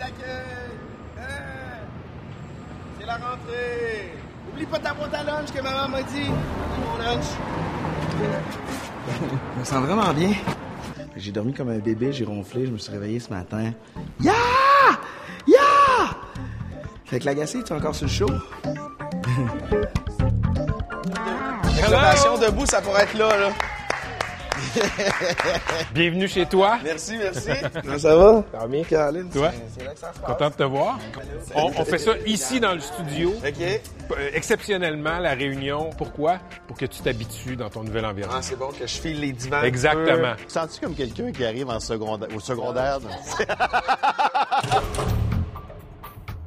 [0.00, 0.72] d'accueil.
[1.18, 1.22] Hein?
[2.98, 4.14] C'est la rentrée.
[4.50, 6.30] Oublie pas ta boîte à lunch que maman m'a dit.
[6.84, 7.24] Mon lunch.
[9.54, 10.32] Je me sens vraiment bien.
[11.16, 13.72] J'ai dormi comme un bébé, j'ai ronflé, je me suis réveillé ce matin.
[14.20, 14.32] Ya!
[15.46, 15.58] Ya!
[17.04, 18.28] Fait que l'agacé, tu es encore sur le show?
[21.82, 23.50] Réservation debout, ça pourrait être là, là.
[25.94, 26.78] Bienvenue chez toi.
[26.84, 27.48] Merci, merci.
[27.82, 28.44] Comment ça va?
[28.52, 28.84] Ça va bien?
[28.84, 29.50] Caroline, Toi?
[29.52, 30.30] c'est- c'est là que ça se passe.
[30.30, 30.98] Content de te voir.
[31.54, 33.30] On, on fait ça ici dans le studio.
[33.30, 33.60] OK.
[33.62, 35.90] Euh, exceptionnellement, la réunion.
[35.96, 36.38] Pourquoi?
[36.66, 38.38] Pour que tu t'habitues dans ton nouvel environnement.
[38.38, 39.62] Ah, c'est bon que je file les divans.
[39.62, 40.34] Exactement.
[40.48, 42.98] Sens-tu comme quelqu'un qui arrive en secondaire, au secondaire?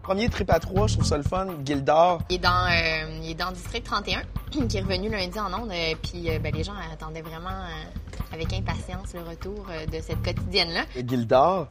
[0.04, 1.48] Premier trip à trois, je trouve ça le fun.
[1.66, 2.20] Gildor.
[2.30, 4.22] Il est dans, euh, il est dans District 31,
[4.68, 5.72] qui est revenu lundi en ondes.
[5.72, 10.02] euh, puis euh, ben, les gens attendaient vraiment euh, avec impatience le retour euh, de
[10.02, 10.82] cette quotidienne-là.
[11.08, 11.68] Gildor,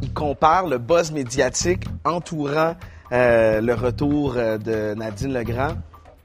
[0.00, 2.74] il compare le buzz médiatique entourant
[3.12, 5.76] euh, le retour euh, de Nadine Legrand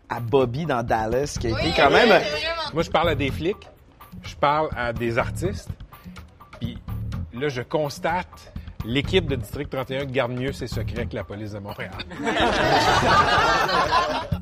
[0.09, 2.22] à Bobby dans Dallas, qui a été quand même...
[2.73, 3.67] Moi, je parle à des flics,
[4.22, 5.69] je parle à des artistes,
[6.59, 6.78] puis
[7.33, 8.53] là, je constate
[8.86, 11.92] l'équipe de District 31 garde mieux ses secrets que la police de Montréal.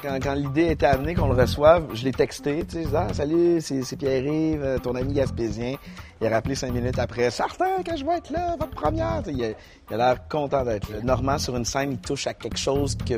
[0.00, 2.96] Quand, quand l'idée était amenée qu'on le reçoive, je l'ai texté, tu sais, je disais,
[2.96, 5.74] ah, salut, c'est Pierre-Yves, euh, ton ami gaspésien.
[6.20, 9.24] Il a rappelé cinq minutes après, certain que je vais être là, votre première.
[9.24, 9.48] Tu sais, Il a
[9.90, 10.98] il a l'air content d'être là.
[11.02, 13.14] Normand, sur une scène, il touche à quelque chose que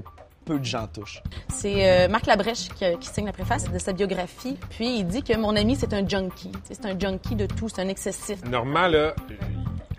[0.47, 1.23] peu de gens touchent.
[1.49, 4.57] C'est euh, Marc Labrèche qui, qui signe la préface de sa biographie.
[4.71, 6.51] Puis il dit que mon ami, c'est un junkie.
[6.51, 8.43] Tu sais, C'est un junkie de tout, c'est un excessif.
[8.47, 9.37] Normand, là, il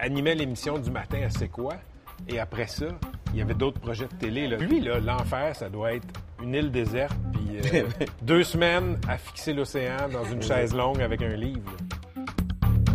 [0.02, 1.76] animait l'émission du matin à C'est quoi?
[2.28, 2.86] Et après ça,
[3.34, 4.48] il y avait d'autres projets de télé.
[4.48, 4.58] Là.
[4.58, 6.08] Lui, là, l'enfer, ça doit être
[6.44, 7.84] une île déserte, puis euh,
[8.22, 11.72] deux semaines à fixer l'océan dans une chaise longue avec un livre.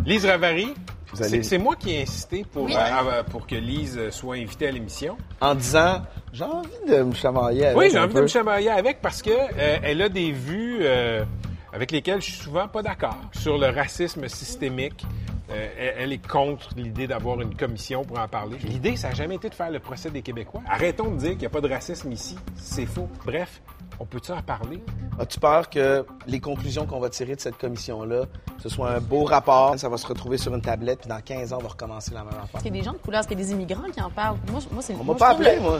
[0.04, 0.74] Lise Ravary,
[1.12, 2.74] Vous allez- c'est c'est moi qui ai insisté pour, Oui.
[2.74, 5.16] euh, à- pour que Lise soit invitée à l'émission.
[5.40, 9.00] En disant, j'ai envie de me chamailler avec Oui, j'ai envie de me chamailler avec
[9.00, 11.24] parce que euh, elle a des vues euh,
[11.72, 15.05] avec lesquelles je suis souvent pas d'accord sur le racisme systémique.
[15.51, 18.58] Euh, elle, elle est contre l'idée d'avoir une commission pour en parler.
[18.64, 20.61] L'idée, ça n'a jamais été de faire le procès des Québécois.
[20.68, 22.36] Arrêtons de dire qu'il n'y a pas de racisme ici.
[22.57, 23.08] C'est faux.
[23.24, 23.62] Bref,
[24.01, 24.83] on peut-tu en parler?
[25.20, 28.24] As-tu peur que les conclusions qu'on va tirer de cette commission-là,
[28.58, 31.52] ce soit un beau rapport, ça va se retrouver sur une tablette, puis dans 15
[31.52, 32.61] ans, on va recommencer la même affaire?
[32.63, 34.11] Il y a des gens de couleur, parce qu'il y a des immigrants qui en
[34.11, 34.39] parlent.
[34.51, 35.78] Moi, moi c'est On m'a pas appelé, le- moi.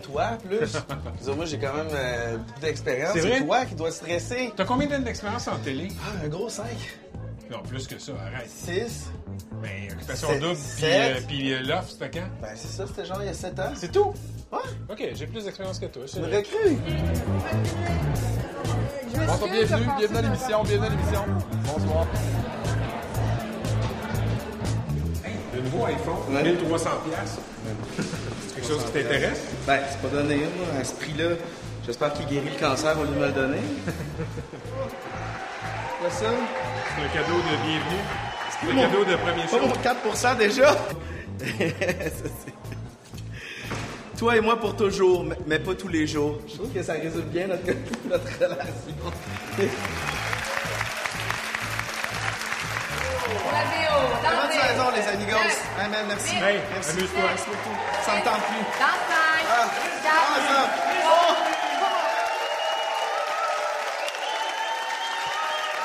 [0.00, 0.76] Toi, plus.
[1.36, 3.12] Moi, j'ai quand même euh, d'expérience.
[3.14, 3.42] C'est vrai?
[3.44, 4.52] Toi qui dois stresser.
[4.56, 5.88] T'as combien d'années d'expérience en télé?
[6.02, 6.64] Ah, un gros 5.
[7.50, 8.48] Non, plus que ça, arrête.
[8.48, 9.10] 6.
[9.60, 12.26] Mais occupation Sept- double, puis, euh, puis euh, l'offre, c'était quand?
[12.40, 13.72] Ben, c'est ça, c'était genre il y a 7 ans.
[13.74, 14.14] C'est tout?
[14.52, 16.02] Ouais, OK, j'ai plus d'expérience que toi.
[16.16, 16.76] une recrue.
[19.14, 21.24] Bonsoir, bienvenue, bienvenue à l'émission, bienvenue à l'émission.
[21.66, 22.06] Bonsoir.
[25.54, 26.42] Le nouveau iPhone, Ouais.
[26.42, 27.40] 1300 piastres.
[27.96, 28.02] C'est
[28.60, 29.40] quelque chose qui t'intéresse?
[29.66, 31.30] Ben, c'est pas donné, moi, à ce prix-là.
[31.86, 33.58] J'espère qu'il guérit le cancer au lieu de me le donner.
[36.00, 36.26] Quoi ça?
[36.26, 38.02] C'est un cadeau de bienvenue.
[38.60, 39.58] C'est un cadeau de premier show.
[39.62, 40.76] Oh, 4% déjà?
[44.18, 46.38] Toi et moi pour toujours, mais- pas tous les jours.
[46.46, 47.64] Je trouve que ça résume bien notre,
[48.10, 48.94] notre relation.
[54.22, 55.54] Bonne saison, les amigos.
[55.78, 56.36] Amen, merci.
[56.36, 56.90] Hey, merci.
[56.90, 57.22] amuse-toi.
[57.28, 57.76] Merci beaucoup.
[58.04, 58.64] Ça me tente plus.
[58.80, 59.70] Ah, ah!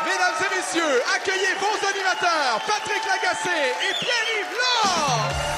[0.06, 5.55] Mesdames et messieurs, accueillez vos animateurs, Patrick Lagacé et Pierre-Yves Laure!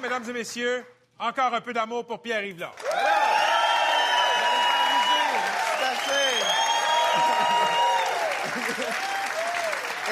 [0.00, 0.84] Mesdames et messieurs.
[1.18, 2.74] Encore un peu d'amour pour Pierre-Yves Lard.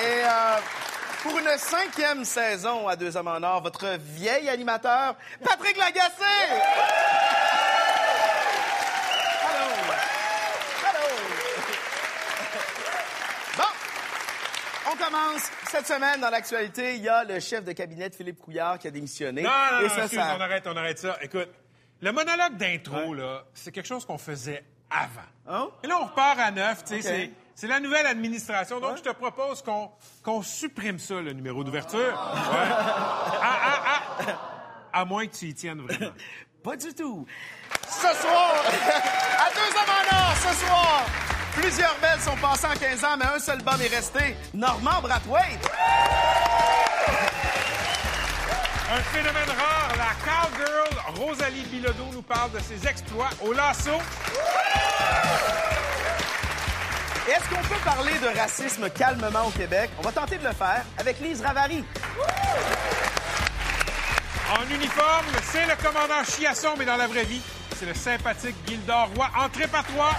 [0.01, 0.57] Et euh,
[1.23, 6.11] pour une cinquième saison à Deux Hommes en Or, votre vieil animateur, Patrick Lagacé!
[9.51, 9.69] Allô!
[10.89, 11.07] Allô!
[13.57, 15.51] Bon, on commence.
[15.73, 18.89] Cette semaine, dans l'actualité, il y a le chef de cabinet de Philippe Couillard qui
[18.89, 19.41] a démissionné.
[19.43, 21.17] Non, non, Et non, ça, excuse, ça- on arrête, on arrête ça.
[21.23, 21.49] Écoute,
[22.03, 25.23] le monologue d'intro, là, c'est quelque chose qu'on faisait avant.
[25.49, 25.71] Hein?
[25.83, 27.67] Et là, on repart à neuf, tu sais, c'est...
[27.69, 28.81] La nouvelle administration.
[28.81, 29.91] Donc, je te propose qu'on
[30.23, 31.99] qu'on supprime ça, le numéro d'ouverture.
[31.99, 32.71] Ouais.
[33.41, 36.13] À, à- à- à moins que tu y tiennes vraiment.
[36.63, 37.25] Pas du tout.
[37.89, 38.55] Ce soir,
[39.39, 41.07] à deux hommes en or, ce soir,
[41.55, 44.37] plusieurs belles sont passées en 15 ans, mais un seul bum est resté.
[44.55, 45.71] Normand Brathwaite.
[48.95, 53.99] Un phénomène rare, la cowgirl Rosalie Bilodeau nous parle de ses exploits au lasso.
[57.29, 59.91] Est-ce qu'on peut parler de racisme calmement au Québec?
[59.99, 61.85] On va tenter de le faire avec Lise Ravary.
[64.51, 67.41] En uniforme, c'est le commandant Chiasson, mais dans la vraie vie,
[67.79, 69.27] c'est le sympathique Gildor Roy.
[69.39, 70.11] Entrée par toi.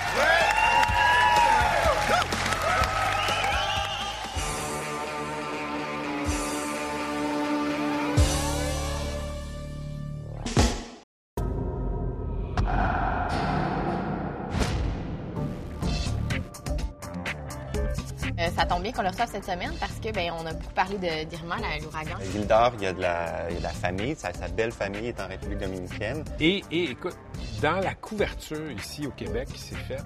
[18.55, 20.97] Ça tombe bien qu'on le reçoive cette semaine parce que ben on a beaucoup parlé
[20.97, 22.15] de d'Irma, la- l'ouragan.
[22.19, 24.15] À Gildor, il y a de la, il y a de la famille.
[24.15, 26.23] Sa, sa belle famille est en République dominicaine.
[26.39, 27.17] Et, et écoute,
[27.61, 30.03] dans la couverture ici au Québec qui s'est faite,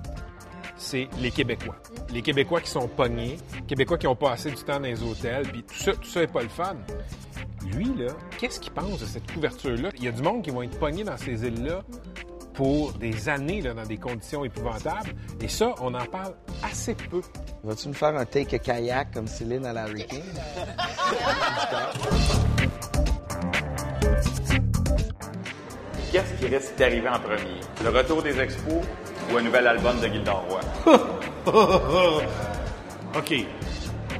[0.77, 1.75] c'est les Québécois.
[2.09, 3.37] Les Québécois qui sont pognés,
[3.67, 6.31] Québécois qui ont passé du temps dans les hôtels, puis tout ça, tout ça est
[6.31, 6.75] pas le fun.
[7.73, 9.89] Lui, là, qu'est-ce qu'il pense de cette couverture-là?
[9.97, 11.83] Il y a du monde qui vont être pognés dans ces îles-là
[12.53, 15.13] pour des années, là, dans des conditions épouvantables.
[15.41, 16.33] Et ça, on en parle
[16.63, 17.21] assez peu.
[17.63, 20.23] Vas-tu me faire un take a kayak comme Céline à la King?
[26.11, 27.59] Qu'est-ce qui risque d'arriver en premier?
[27.83, 28.81] Le retour des expos
[29.31, 30.61] ou un nouvel album de Gildan Roy?
[33.17, 33.33] OK.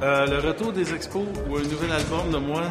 [0.02, 2.62] Euh, le retour des expos ou un nouvel album de moi,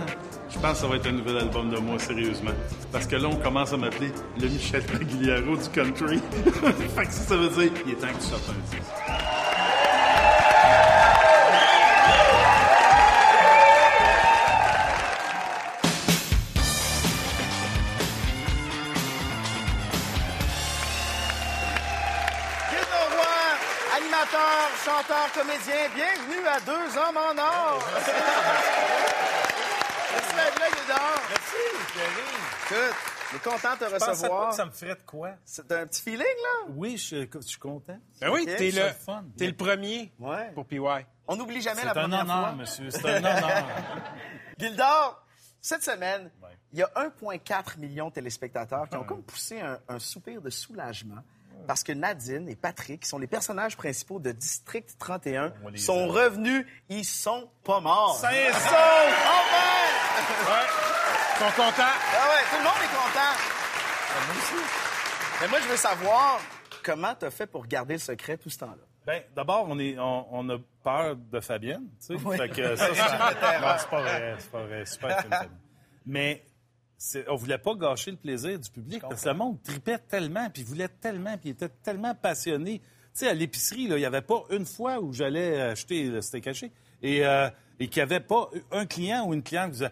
[0.49, 2.51] je pense que ça va être un nouvel album de moi, sérieusement.
[2.91, 6.19] Parce que là, on commence à m'appeler le Michel Pagliaro du country.
[6.95, 9.26] fait que ça, veut dire il est temps que tu sortes un.
[25.27, 27.83] Chanteur, comédien, bienvenue à Deux Hommes en Or.
[30.13, 31.21] Merci d'être là, Gildor.
[31.29, 31.63] Merci,
[32.69, 34.49] Écoute, je suis content de te recevoir.
[34.49, 35.31] que ça me ferait de quoi?
[35.45, 36.65] C'est un petit feeling, là?
[36.69, 37.97] Oui, je, je suis content.
[38.21, 38.89] Ben oui, t'es le,
[39.37, 40.51] t'es le premier Ouais.
[40.53, 40.79] pour PY.
[41.27, 42.51] On n'oublie jamais C'est la un première honneur, fois.
[42.53, 42.89] monsieur.
[42.89, 43.67] C'est un honneur.
[44.59, 45.23] Gildor,
[45.61, 46.31] cette semaine,
[46.71, 50.49] il y a 1,4 million de téléspectateurs qui ont comme poussé un, un soupir de
[50.49, 51.21] soulagement
[51.65, 55.77] parce que Nadine et Patrick, qui sont les personnages principaux de District 31, On les
[55.77, 56.65] sont revenus.
[56.89, 58.17] Ils sont pas morts.
[58.17, 58.59] Ça y est, Ils ça!
[58.59, 58.75] sont
[59.25, 60.67] enfin!
[61.39, 61.73] Ils sont contents.
[61.77, 63.33] Ah ouais, tout le monde est content.
[64.27, 64.65] moi aussi.
[65.41, 66.39] Mais moi, je veux savoir
[66.83, 68.83] comment t'as fait pour garder le secret tout ce temps-là?
[69.05, 71.87] Ben, d'abord, on, est, on, on a peur de Fabienne.
[71.99, 72.23] Tu sais.
[72.25, 72.37] Oui.
[72.37, 73.59] Fait que ça, ça...
[73.61, 74.35] non, c'est pas vrai.
[74.39, 74.85] C'est pas vrai.
[74.85, 75.57] Super film, Fabienne.
[76.05, 76.43] Mais
[77.27, 80.63] on voulait pas gâcher le plaisir du public parce que le monde tripait tellement, puis
[80.63, 82.79] voulait tellement, puis était tellement passionné.
[82.79, 82.85] Tu
[83.25, 86.71] sais, à l'épicerie, il n'y avait pas une fois où j'allais acheter le steak haché
[87.01, 87.49] et, euh,
[87.79, 89.91] et qu'il n'y avait pas un client ou une cliente qui disait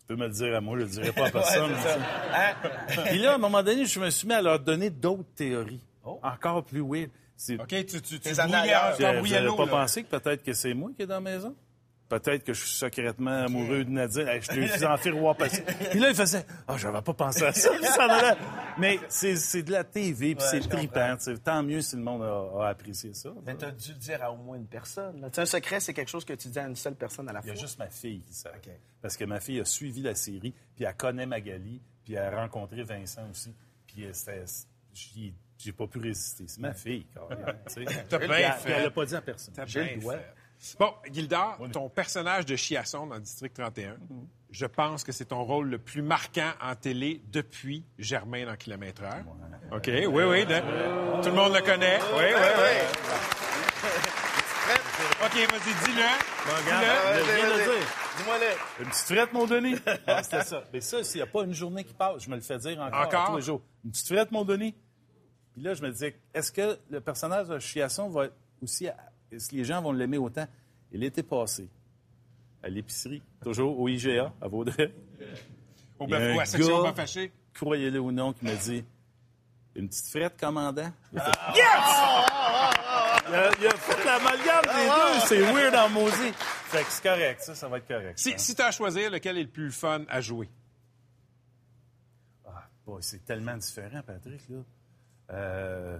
[0.00, 1.72] Tu peux me le dire à moi, je ne le dirai pas à personne.
[3.06, 5.80] Puis là, à un moment donné, je me suis mis à leur donner d'autres théories.
[6.04, 7.10] Encore plus weird.
[7.36, 8.34] C'est- OK, tu, tu, tu tu
[9.56, 11.54] pas pensé que peut-être que c'est moi qui est dans la maison?
[12.12, 14.28] Peut-être que je suis secrètement amoureux de Nadine.
[14.28, 15.62] Hey, je te suis en roi passé.
[15.90, 17.70] Puis là, il faisait Ah, j'avais pas pensé à ça.
[18.78, 21.16] Mais c'est c'est de la TV, puis c'est trippant.
[21.16, 21.38] tu.
[21.38, 23.30] Tant mieux si le monde a, a apprécié ça.
[23.46, 25.26] Mais t'as dû le dire à au moins une personne.
[25.32, 27.40] Tu un secret, c'est quelque chose que tu dis à une seule personne à la
[27.40, 27.54] Il fois.
[27.54, 28.50] y a juste ma fille qui sait.
[29.00, 32.42] Parce que ma fille a suivi la série, puis elle connaît Magali, puis elle a
[32.42, 33.54] rencontré Vincent aussi.
[33.86, 34.12] Puis euh,
[35.58, 36.44] j'ai pas pu résister.
[36.46, 37.06] C'est ma fille,
[37.68, 37.84] tu sais.
[38.10, 38.64] T'as bien fait.
[38.64, 39.54] puis Elle l'a pas dit à personne.
[39.54, 40.14] T'as J'ai bien le droit.
[40.16, 40.34] fait.
[40.78, 43.96] Bon, Gildard, ton personnage de Chiasson dans District 31,
[44.50, 49.02] je pense que c'est ton rôle le plus marquant en télé depuis Germain dans Kilomètre
[49.02, 49.24] Heure.
[49.72, 50.46] OK, oui, oui.
[50.46, 51.98] de- Tout le monde le connaît.
[52.16, 53.82] Oui, oui, oui.
[55.24, 56.08] OK, vas-y, dis-le.
[56.64, 57.48] Dis-le.
[57.48, 57.88] le dire.
[58.16, 58.82] Dis-moi-le.
[58.84, 59.76] Une petite frette, mon Denis?
[60.06, 60.62] Ah, c'était ça.
[60.72, 62.80] Mais ça, s'il n'y a pas une journée qui passe, je me le fais dire
[62.80, 63.26] encore, Encore?
[63.30, 63.62] tous les jours.
[63.84, 64.74] Une petite frette, mon Denis?
[65.54, 68.88] Puis là, je me disais, est-ce que le personnage de Chiasson va être aussi...
[69.32, 70.46] Est-ce que les gens vont l'aimer autant?
[70.92, 71.68] Et l'été passé,
[72.62, 74.92] à l'épicerie, toujours au IGA, à Vaudreuil.
[75.98, 77.32] Au Il bœuf- à section gars- haché.
[77.54, 78.84] croyez-le ou non, qui m'a dit
[79.76, 80.92] Une petite frette, commandant?
[81.12, 81.52] Il Ah!
[81.54, 85.26] Yes il, a, il a fait l'amalgame des deux.
[85.26, 86.32] C'est weird en maudit.
[86.34, 88.18] Fait que c'est correct, ça, ça va être correct.
[88.18, 90.50] Si, si tu as à choisir, lequel est le plus fun à jouer?
[92.46, 94.42] Ah, boy, c'est tellement différent, Patrick.
[94.48, 94.56] Là.
[95.30, 95.98] Euh,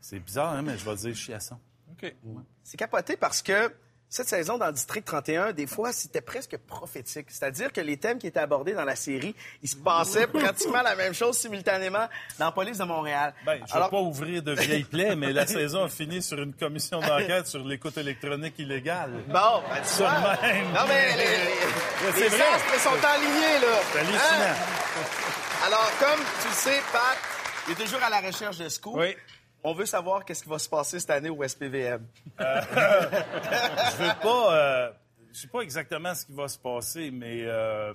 [0.00, 1.58] c'est bizarre, hein, mais je vais dire chiasson.
[1.92, 2.14] OK.
[2.62, 3.72] C'est capoté parce que
[4.08, 7.28] cette saison dans le District 31, des fois, c'était presque prophétique.
[7.30, 10.94] C'est-à-dire que les thèmes qui étaient abordés dans la série, ils se passaient pratiquement la
[10.94, 12.06] même chose simultanément
[12.38, 13.32] dans la police de Montréal.
[13.46, 16.38] Ben, je ne veux pas ouvrir de vieilles plaies, mais la saison a fini sur
[16.42, 19.12] une commission d'enquête sur l'écoute électronique illégale.
[19.28, 20.36] Bon, ben, tu Ça vois.
[20.36, 20.72] de même.
[20.74, 22.42] Non, mais les, les, les c'est vrai.
[22.54, 23.80] astres sont alignés, là.
[23.92, 24.20] C'est hallucinant.
[24.20, 25.66] Hein?
[25.66, 27.16] Alors, comme tu le sais, Pat,
[27.66, 28.94] il est toujours à la recherche de scoop.
[28.96, 29.16] Oui.
[29.64, 32.04] On veut savoir qu'est-ce qui va se passer cette année au SPVM.
[32.38, 34.56] Je veux pas.
[34.56, 34.90] euh,
[35.32, 37.94] je sais pas exactement ce qui va se passer, mais euh,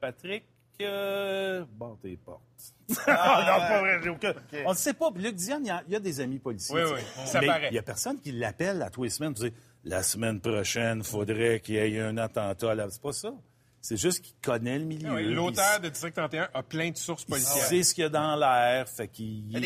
[0.00, 0.44] Patrick,
[0.80, 2.40] euh, bon, tes portes.
[2.88, 4.00] non, pas vrai,
[4.66, 5.10] On ne sait pas.
[5.14, 6.74] Luc Dion, il y, a, il y a des amis policiers.
[6.74, 7.68] Oui, tu oui, ça mais paraît.
[7.70, 9.52] Il y a personne qui l'appelle à tous les semaines pour dire
[9.84, 12.72] la semaine prochaine, il faudrait qu'il y ait un attentat.
[12.72, 13.32] à la- C'est pas ça.
[13.84, 15.08] C'est juste qu'il connaît le milieu.
[15.10, 17.64] Ah oui, Il L'auteur de District 31 a plein de sources il policières.
[17.66, 19.56] sait ce qu'il y a dans l'air, fait qu'il il-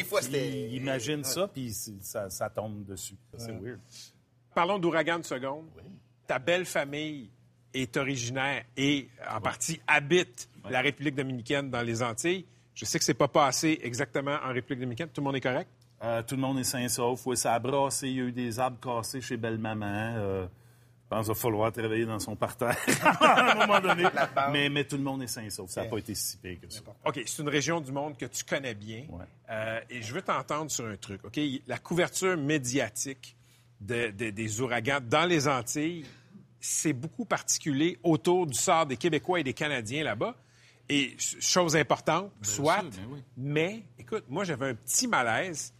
[0.71, 1.71] il imagine ça, puis
[2.01, 3.15] ça, ça tombe dessus.
[3.37, 3.79] C'est weird.
[4.55, 5.67] Parlons d'ouragan de seconde.
[6.27, 7.29] Ta belle famille
[7.75, 12.47] est originaire et en partie habite la République dominicaine dans les Antilles.
[12.75, 15.09] Je sais que c'est pas passé exactement en République dominicaine.
[15.11, 15.69] Tout le monde est correct?
[16.03, 17.25] Euh, tout le monde est sain et sauf.
[17.27, 18.09] Oui, ça a brassé.
[18.09, 20.15] Il y a eu des arbres cassés chez Belle-Maman.
[20.17, 20.47] Euh,
[21.09, 24.05] pense qu'il va falloir travailler dans son parterre à un moment donné.
[24.53, 25.71] Mais, mais tout le monde est sain sauf.
[25.71, 26.81] Ça n'a pas été si pire que ça.
[27.05, 29.05] OK, c'est une région du monde que tu connais bien.
[29.11, 29.25] Ouais.
[29.51, 31.25] Euh, et je veux t'entendre sur un truc.
[31.25, 31.39] OK?
[31.67, 33.37] La couverture médiatique
[33.81, 36.05] de- de- des ouragans dans les Antilles,
[36.61, 40.35] c'est beaucoup particulier autour du sort des Québécois et des Canadiens là-bas.
[40.89, 43.23] Et ch- chose importante, soit, sûr, ben oui.
[43.37, 45.73] mais écoute, moi j'avais un petit malaise.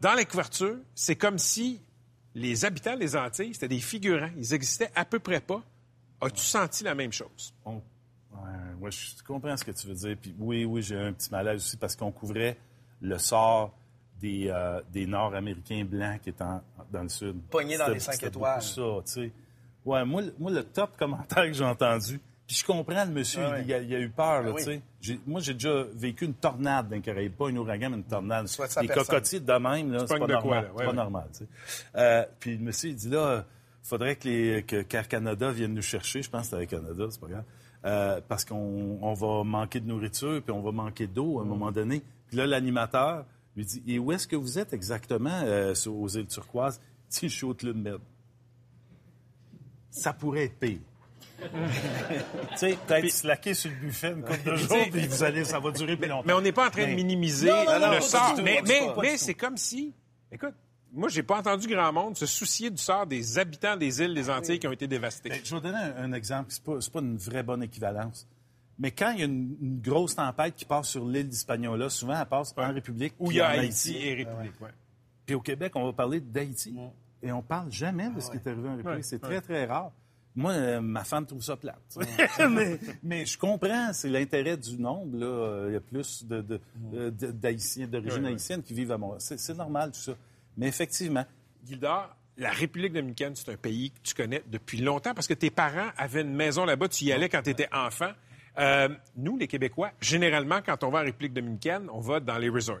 [0.00, 1.80] Dans les couvertures, c'est comme si
[2.34, 4.30] les habitants des Antilles, c'était des figurants.
[4.36, 5.62] Ils existaient à peu près pas.
[6.20, 7.54] As-tu senti la même chose?
[7.64, 8.40] On- ouais,
[8.80, 10.16] ouais, je comprends ce que tu veux dire.
[10.20, 12.56] Puis oui, oui, j'ai eu un petit malaise aussi parce qu'on couvrait
[13.00, 13.74] le sort
[14.20, 17.40] des, euh, des Nord-Américains blancs qui étaient en- dans le sud.
[17.50, 18.60] Pognés dans les cinq c'était étoiles.
[18.60, 19.32] beaucoup ça, tu sais.
[19.84, 22.20] Ouais, moi, le top commentaire que j'ai entendu,
[22.50, 23.62] puis je comprends le monsieur, Ah ouais.
[23.64, 24.80] il, a, il a eu peur, là, Ah oui.
[25.00, 25.20] tu sais.
[25.24, 28.48] Moi, j'ai déjà vécu une tornade dans les Caraïbes, pas un ouragan, mais une tornade.
[28.82, 30.64] Les cocotiers de même, là, c'est pas normal.
[30.64, 30.96] Ouais, c'est pas ouais.
[30.96, 31.46] normal, tu sais.
[31.94, 33.44] Euh, puis le monsieur, il dit là,
[33.84, 36.22] il faudrait que, les, que qu'Air Canada vienne nous chercher.
[36.22, 37.44] Je pense que c'était Air Canada, c'est pas grave.
[37.84, 41.46] Euh, parce qu'on on va manquer de nourriture, puis on va manquer d'eau à un
[41.46, 42.02] moment donné.
[42.26, 43.26] Puis là, l'animateur
[43.56, 46.80] lui dit Et où est-ce que vous êtes exactement euh, sur- aux îles turquoises?
[47.10, 47.98] Dit Je suis au Club Med.
[49.90, 50.78] Ça pourrait être pire.
[52.50, 55.58] tu sais, peut-être slacker sur le buffet une couple de jours, puis vous allez, ça
[55.58, 56.24] va durer plus longtemps.
[56.26, 58.34] Mais on n'est pas en train de minimiser Non, non, non, pas le sort.
[58.36, 58.62] tout, mais
[59.00, 59.94] mais, c'est comme si.
[60.32, 60.54] Écoute,
[60.92, 64.28] moi, j'ai pas entendu grand monde se soucier du sort des habitants des îles des
[64.28, 65.28] Antilles qui ont été dévastées.
[65.28, 66.46] Ben, je vais donner un, un exemple.
[66.50, 68.26] C'est pas, pas une vraie bonne équivalence.
[68.78, 72.18] Mais quand il y a une, une grosse tempête qui passe sur l'île d'Hispaniola, souvent
[72.18, 73.14] elle passe en République.
[73.18, 74.60] Où puis il y a Haïti et République.
[74.60, 74.70] ouais.
[75.26, 76.74] Puis au Québec, on va parler d'Haïti.
[77.22, 78.96] Et on parle jamais de ce qui est arrivé en République.
[78.96, 79.92] Ouais, c'est très, très rare.
[80.36, 81.98] Moi, euh, ma femme trouve ça plate.
[82.50, 85.16] mais, mais je comprends, c'est l'intérêt du nombre.
[85.18, 85.66] Là.
[85.68, 86.60] Il y a plus de-
[86.94, 89.20] euh, de- d'Haïtiens, d'origine haïtienne qui vivent à Montréal.
[89.20, 90.12] C'est, normal, tout ça.
[90.56, 91.24] Mais effectivement,
[91.66, 95.50] Gildor, la République dominicaine, c'est un pays que tu connais depuis longtemps parce que tes
[95.50, 96.88] parents avaient une maison là-bas.
[96.88, 98.12] Tu y allais quand tu étais enfant.
[98.58, 102.48] Euh, nous, les Québécois, généralement, quand on va en République dominicaine, on va dans les
[102.48, 102.78] resorts.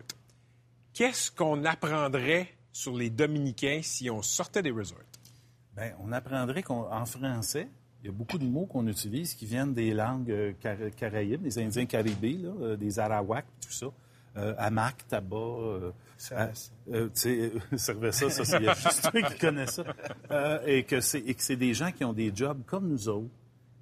[0.94, 4.98] Qu'est-ce qu'on apprendrait sur les Dominicains si on sortait des resorts?
[5.80, 7.66] Ben, on apprendrait qu'en français,
[8.02, 11.40] il y a beaucoup de mots qu'on utilise qui viennent des langues euh, cara- caraïbes,
[11.40, 13.86] des Indiens caribés, là, euh, des Arawaks, tout ça.
[14.36, 16.50] Euh, hamac, tabac, euh, ça,
[17.14, 17.50] c'est
[18.58, 19.82] il y a juste qui connais ça.
[20.30, 23.08] Euh, et que c'est et que c'est des gens qui ont des jobs comme nous
[23.08, 23.30] autres,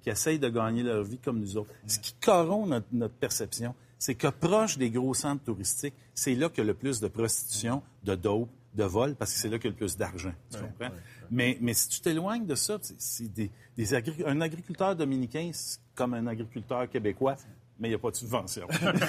[0.01, 1.73] qui essayent de gagner leur vie comme nous autres.
[1.85, 6.47] Ce qui corrompt notre, notre perception, c'est que proche des gros centres touristiques, c'est là
[6.47, 9.57] qu'il y a le plus de prostitution, de dope, de vol, parce que c'est là
[9.57, 10.33] qu'il y a le plus d'argent.
[10.51, 10.95] Tu comprends?
[11.31, 15.79] Mais, mais si tu t'éloignes de ça, c'est- des, des agri- un agriculteur dominicain, c'est
[15.95, 17.35] comme un agriculteur québécois,
[17.79, 18.67] mais il n'y a pas de subvention.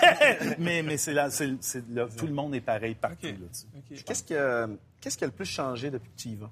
[0.59, 1.29] mais mais c'est là,
[1.91, 3.27] là, tout le monde est pareil partout.
[4.05, 6.51] Qu'est-ce que- qu'est-ce qui a le plus changé depuis que tu y vas?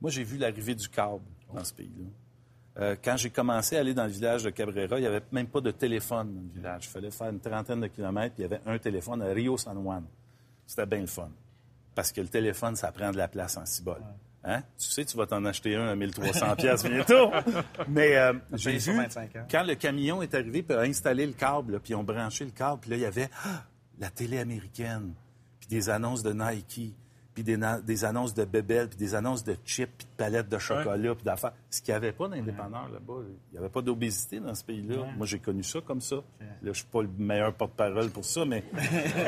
[0.00, 2.06] Moi, j'ai vu l'arrivée du câble dans ce pays-là.
[2.76, 5.46] Euh, quand j'ai commencé à aller dans le village de Cabrera, il n'y avait même
[5.46, 6.86] pas de téléphone dans le village.
[6.86, 9.56] Il fallait faire une trentaine de kilomètres, puis il y avait un téléphone à Rio
[9.56, 10.04] San Juan.
[10.66, 11.30] C'était bien le fun.
[11.94, 14.02] Parce que le téléphone, ça prend de la place en cibole.
[14.44, 14.62] Hein?
[14.78, 17.30] Tu sais, tu vas t'en acheter un à 1300 pièces bientôt.
[17.88, 19.46] Mais euh, j'ai vu, 25 ans.
[19.50, 22.44] quand le camion est arrivé, puis a installé le câble, là, puis ils ont branché
[22.44, 23.64] le câble, puis là, il y avait ah,
[23.98, 25.14] la télé américaine,
[25.60, 26.94] puis des annonces de Nike,
[27.34, 31.14] puis des, annonces de Bebel, puis des annonces de chips, puis de palettes de chocolat,
[31.14, 31.52] puis d'affaires.
[31.68, 33.22] Ce qu'il n'y avait pas d'indépendants là-bas.
[33.26, 35.06] Il n'y avait pas d'obésité dans ce pays-là.
[35.16, 36.16] Moi, j'ai connu ça comme ça.
[36.16, 38.62] Là, je suis pas le meilleur porte-parole pour ça, mais,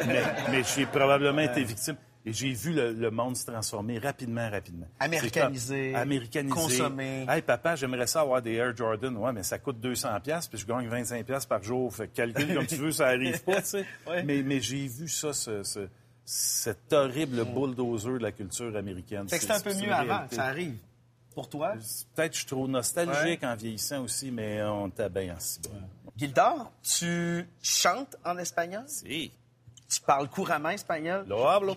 [0.06, 1.96] mais, mais j'ai probablement été victime.
[2.28, 4.88] Et j'ai vu le, le monde se transformer rapidement, rapidement.
[4.98, 6.54] Américanisé, comme- Américanisé.
[6.54, 7.24] consommé.
[7.28, 9.16] Hey, papa, j'aimerais ça avoir des Air Jordan.
[9.16, 11.94] Ouais, mais ça coûte 200 pièces puis je gagne 25 pièces par jour.
[11.94, 13.86] Fait que calcule comme tu veux, ça arrive pas, tu sais.
[14.24, 15.88] Mais, mais j'ai vu ça, ce, ce-
[16.24, 19.28] cet horrible bulldozer de la culture américaine.
[19.28, 20.74] Fait que c'est un peu mieux avant, ça arrive.
[21.32, 21.74] Pour toi?
[22.16, 25.60] Peut-être que je suis trop nostalgique en vieillissant aussi, mais on était bien en si
[25.60, 25.68] bas.
[26.16, 28.82] Gildor, tu chantes en espagnol?
[28.88, 29.30] Si.
[29.88, 31.24] Tu parles couramment espagnol?
[31.28, 31.76] Lo hablo.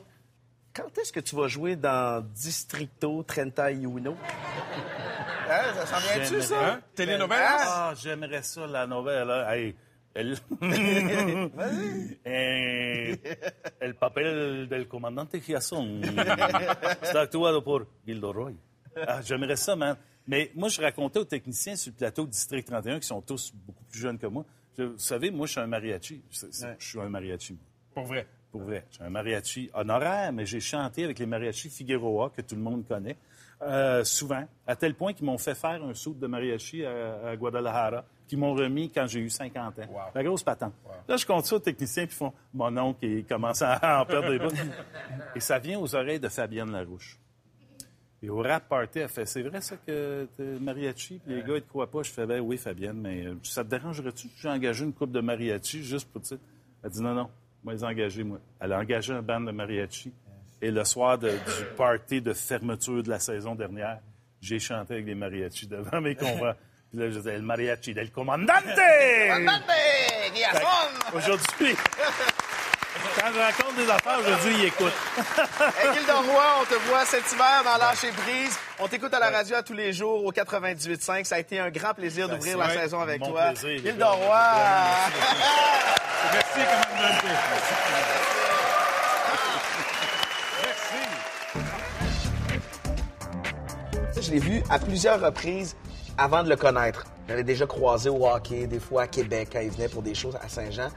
[0.81, 4.15] Quand est-ce que tu vas jouer dans Distrito 31?
[5.51, 6.74] Hein, ça s'en vient-tu, ça?
[6.74, 6.81] Hein?
[6.93, 7.63] Telenovelas?
[7.65, 9.31] Ah, j'aimerais ça, la nouvelle.
[9.31, 9.48] hein.
[9.50, 9.75] Hey,
[10.13, 10.38] el...
[12.25, 13.19] Eh,
[13.81, 16.01] el papel del comandante Giasson.
[17.01, 18.53] C'est actuado por Gildo Roy.
[19.07, 19.98] Ah, j'aimerais ça, man.
[20.27, 23.51] Mais moi, je racontais aux techniciens sur le plateau de District 31, qui sont tous
[23.65, 24.45] beaucoup plus jeunes que moi.
[24.77, 26.21] Je- vous savez, moi, je suis un mariachi.
[26.29, 27.57] C'est- Je suis un mariachi.
[27.95, 28.27] Pour vrai.
[28.51, 28.86] Pour vrai.
[28.91, 32.86] J'ai un mariachi honoraire, mais j'ai chanté avec les mariachis Figueroa, que tout le monde
[32.88, 33.15] connaît,
[33.62, 37.36] euh, souvent, à tel point qu'ils m'ont fait faire un saut de mariachi à, à
[37.36, 40.12] Guadalajara, qu'ils m'ont remis quand j'ai eu 50 ans.
[40.15, 40.74] La grosse patente.
[41.08, 44.29] Là, je compte ça aux techniciens, puis font mon oncle qui commence à en perdre
[44.29, 44.56] des bouts.
[45.36, 47.20] Et ça vient aux oreilles de Fabienne Larouche.
[48.22, 51.20] Et au rap party, elle fait C'est vrai ça que t'es mariachi?
[51.25, 52.03] Puis les gars, ils te croient pas.
[52.03, 55.12] Je fais Ben oui, Fabienne, mais euh, ça te dérangerait-tu que j'ai engagé une coupe
[55.12, 56.39] de mariachi juste pour, tu sais?
[56.84, 57.29] Elle dit Non, non,
[57.63, 58.39] moi, les engager, moi.
[58.60, 60.12] Elle a engagé un band de mariachi.
[60.62, 64.00] Et le soir de- du party de fermeture de la saison dernière,
[64.42, 66.54] j'ai chanté avec les mariachis devant mes convents.
[66.92, 68.50] Puis là, je disais El mariachi del comandante!
[71.13, 71.76] Aujourd'hui,
[73.15, 74.93] quand je raconte des affaires, aujourd'hui, il écoute.
[75.80, 78.58] Hey, Gildor Roy, on te voit cet hiver dans Lâcher Prise.
[78.80, 81.24] On t'écoute à la radio à tous les jours au 98.5.
[81.26, 83.52] Ça a été un grand plaisir d'ouvrir la saison avec mon toi.
[83.54, 83.95] plaisir,
[86.34, 86.89] Merci, commandante.
[94.21, 95.75] Je l'ai vu à plusieurs reprises
[96.17, 97.05] avant de le connaître.
[97.27, 100.36] J'avais déjà croisé au hockey, des fois à Québec, quand il venait pour des choses
[100.41, 100.89] à Saint-Jean.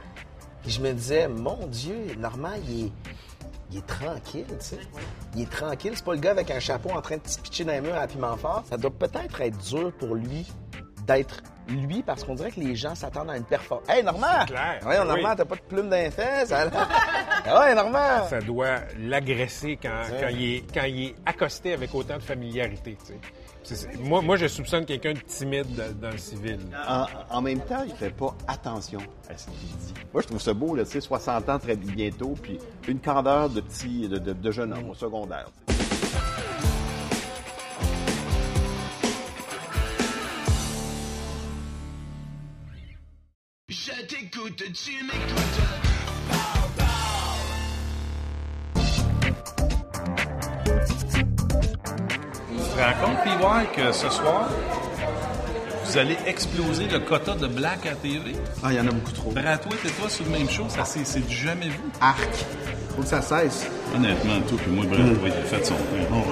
[0.65, 2.91] Je me disais, mon Dieu, Normand, il est,
[3.71, 4.79] il est tranquille, tu sais.
[5.35, 5.93] Il est tranquille.
[5.95, 7.97] C'est pas le gars avec un chapeau en train de se pitcher dans les murs
[7.97, 8.63] à piment fort.
[8.69, 10.45] Ça doit peut-être être dur pour lui
[11.07, 13.87] d'être lui parce qu'on dirait que les gens s'attendent à une performance.
[13.89, 14.45] Hey, Normand!
[14.47, 14.79] clair.
[14.85, 15.07] Ouais, Oui.
[15.07, 16.51] Normand, t'as pas de plume les fesses?
[16.51, 16.71] alors?
[17.45, 18.27] Ah ouais, Normand!
[18.29, 22.97] Ça doit l'agresser quand, quand, il est, quand il est accosté avec autant de familiarité.
[23.05, 23.13] tu
[23.75, 23.87] sais.
[23.99, 26.59] Moi, moi, je soupçonne quelqu'un de timide dans, dans le civil.
[26.87, 28.99] En, en même temps, il fait pas attention
[29.29, 29.93] à ce qu'il dit.
[30.13, 33.49] Moi, je trouve ça beau, là, tu sais, 60 ans très bientôt, puis une candeur
[33.49, 35.47] de petit, de, de- de jeune homme au secondaire.
[35.67, 35.72] tu
[43.73, 45.59] Je t'écoute, tu m'écoutes.
[52.51, 54.51] Tu te rends compte, que ce soir,
[55.85, 58.35] vous allez exploser le quota de black à TV?
[58.61, 59.31] Ah, il y en a beaucoup trop.
[59.31, 61.79] Bratouille et toi sur le même show, ça c'est c'est du jamais vu.
[61.99, 62.29] Arc.
[62.95, 63.65] Faut que ça cesse.
[63.95, 66.25] Honnêtement, toi puis moi, Bratouille, il a fait son temps.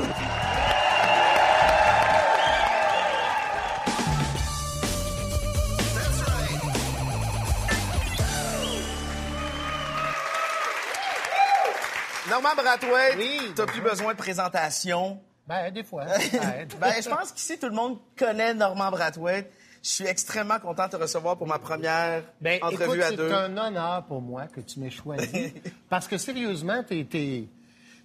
[12.41, 15.19] Normand Brathwaite, t'as plus besoin de présentation.
[15.47, 16.05] Ben, des fois.
[16.79, 19.51] Ben, je pense qu'ici, tout le monde connaît Normand Brathwaite.
[19.83, 23.29] Je suis extrêmement content de te recevoir pour ma première Ben, entrevue écoute, à deux.
[23.29, 25.53] c'est un honneur pour moi que tu m'aies choisi.
[25.89, 27.47] parce que sérieusement, t'es, t'es,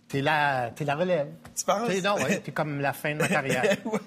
[0.08, 1.28] t'es la, t'es la relève.
[1.56, 1.88] Tu penses?
[1.88, 3.76] T'es, non, ouais, t'es comme la fin de ma carrière.
[3.84, 3.98] Oui.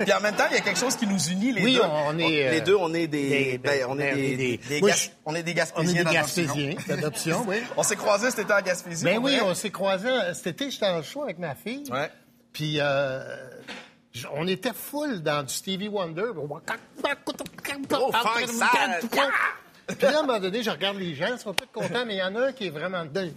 [0.00, 1.82] Puis en même temps, il y a quelque chose qui nous unit les Oui, deux.
[1.82, 4.56] on est, les euh, deux, on est des, des- ben, on est ben, des, des-
[4.58, 5.94] des Moi, Gas- je- on est des On est Gaspésiens.
[5.94, 6.42] des d'adoption.
[6.44, 7.56] Gaspésiens d'adoption, oui.
[7.76, 9.04] On s'est croisés cet été en Gaspésie.
[9.04, 9.46] Ben oui, vrai.
[9.48, 10.08] on s'est croisés.
[10.08, 11.84] euh, Cet été, j'étais en show avec ma fille.
[11.90, 12.10] Ouais.
[12.52, 13.20] Puis, euh,
[14.34, 16.30] on était full dans du Stevie Wonder.
[16.36, 16.60] Oh,
[18.12, 19.08] funk sad.
[19.86, 22.14] Puis là, à un moment donné, je regarde les gens, ils sont tous contents, mais
[22.14, 23.28] il y en a un qui est vraiment dedans.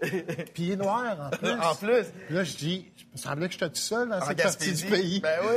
[0.00, 1.50] Puis il est noir, en plus.
[1.52, 2.06] En plus.
[2.30, 4.84] Là, je dis, je me semblait que j'étais tout seul dans En cette partie du
[4.86, 5.20] pays.
[5.20, 5.56] Ben oui.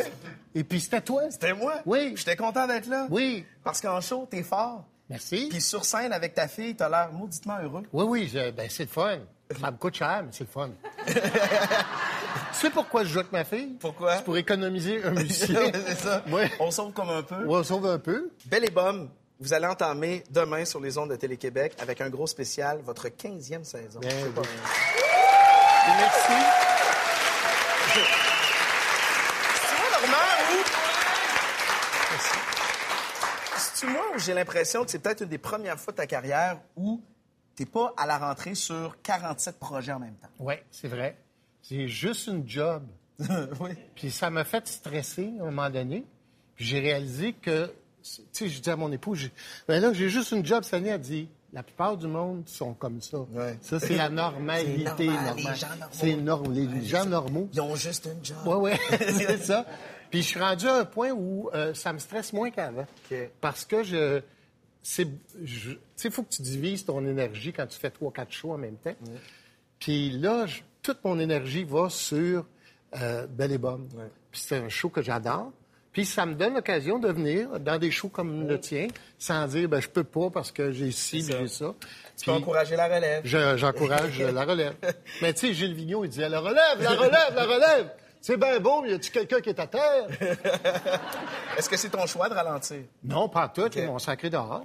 [0.56, 1.24] Et puis c'était toi.
[1.30, 1.76] C'était moi?
[1.86, 2.14] Oui.
[2.18, 3.08] J'étais content d'être là?
[3.10, 3.46] Oui.
[3.64, 4.86] Parce qu'en show, t'es fort.
[5.10, 5.48] Merci.
[5.50, 7.84] Puis sur scène avec ta fille, t'as l'air mauditement heureux.
[7.94, 9.20] Oui, oui, je- ben, c'est le fun.
[9.60, 10.70] Ça me coûte cher, mais c'est le fun.
[12.62, 13.76] tu sais pourquoi je joue avec ma fille?
[13.80, 14.18] Pourquoi?
[14.18, 15.72] C'est pour économiser un musicien.
[15.88, 16.24] c'est ça.
[16.32, 16.48] Ouais.
[16.60, 17.44] On sauve comme un peu.
[17.44, 18.30] Ouais, on sauve un peu.
[18.46, 22.28] Belle et Bomme, vous allez entamer demain sur les ondes de Télé-Québec avec un gros
[22.28, 24.00] spécial, votre 15e saison.
[24.04, 24.48] C'est pas oui.
[24.48, 25.88] rien.
[25.88, 26.34] Et merci.
[29.66, 30.18] C'est moi, Normand,
[30.52, 30.58] ou...
[33.58, 36.60] C'est-tu moi où j'ai l'impression que c'est peut-être une des premières fois de ta carrière
[36.76, 37.02] où
[37.56, 40.30] t'es pas à la rentrée sur 47 projets en même temps?
[40.38, 41.18] Oui, c'est vrai.
[41.62, 42.84] C'est juste une job.
[43.20, 43.72] oui.
[43.96, 46.04] Puis ça m'a fait stresser à un moment donné.
[46.56, 47.68] Puis j'ai réalisé que,
[48.04, 49.16] tu sais, je dis à mon époux,
[49.68, 50.90] ben là, j'ai juste une job cette année.
[50.90, 53.18] Elle dit, la plupart du monde sont comme ça.
[53.62, 54.86] Ça, c'est la normalité.
[54.88, 56.52] C'est normal, les gens normaux.
[56.52, 57.50] Les gens normaux.
[57.54, 58.38] Ils ont juste une job.
[58.46, 59.66] Oui, oui, c'est ça.
[60.10, 62.86] Puis je suis rendu à un point où euh, ça me stresse moins qu'avant.
[63.40, 64.20] Parce que je.
[64.84, 65.08] Tu sais,
[66.06, 68.78] il faut que tu divises ton énergie quand tu fais trois, quatre shows en même
[68.78, 68.96] temps.
[69.80, 72.46] Puis là, je- toute mon énergie va sur
[73.00, 73.60] euh, Belle et.
[73.60, 75.52] Puis c'est un show que j'adore.
[75.92, 78.88] Puis ça me donne l'occasion de venir dans des shows comme le tien,
[79.20, 81.74] sans dire, ben je peux pas parce que j'ai ci, j'ai ça.
[82.18, 83.22] Tu peux encourager la relève.
[83.26, 84.74] Je- J'encourage la relève.
[85.22, 87.92] Mais tu sais, Gilles Vigneault, il disait la relève, la relève, la relève.
[88.22, 90.06] C'est bien beau, mais y a-tu quelqu'un qui est à terre?
[91.58, 92.82] Est-ce que c'est ton choix de ralentir?
[93.04, 94.64] Non, pas tout, ils m'ont sacré dehors.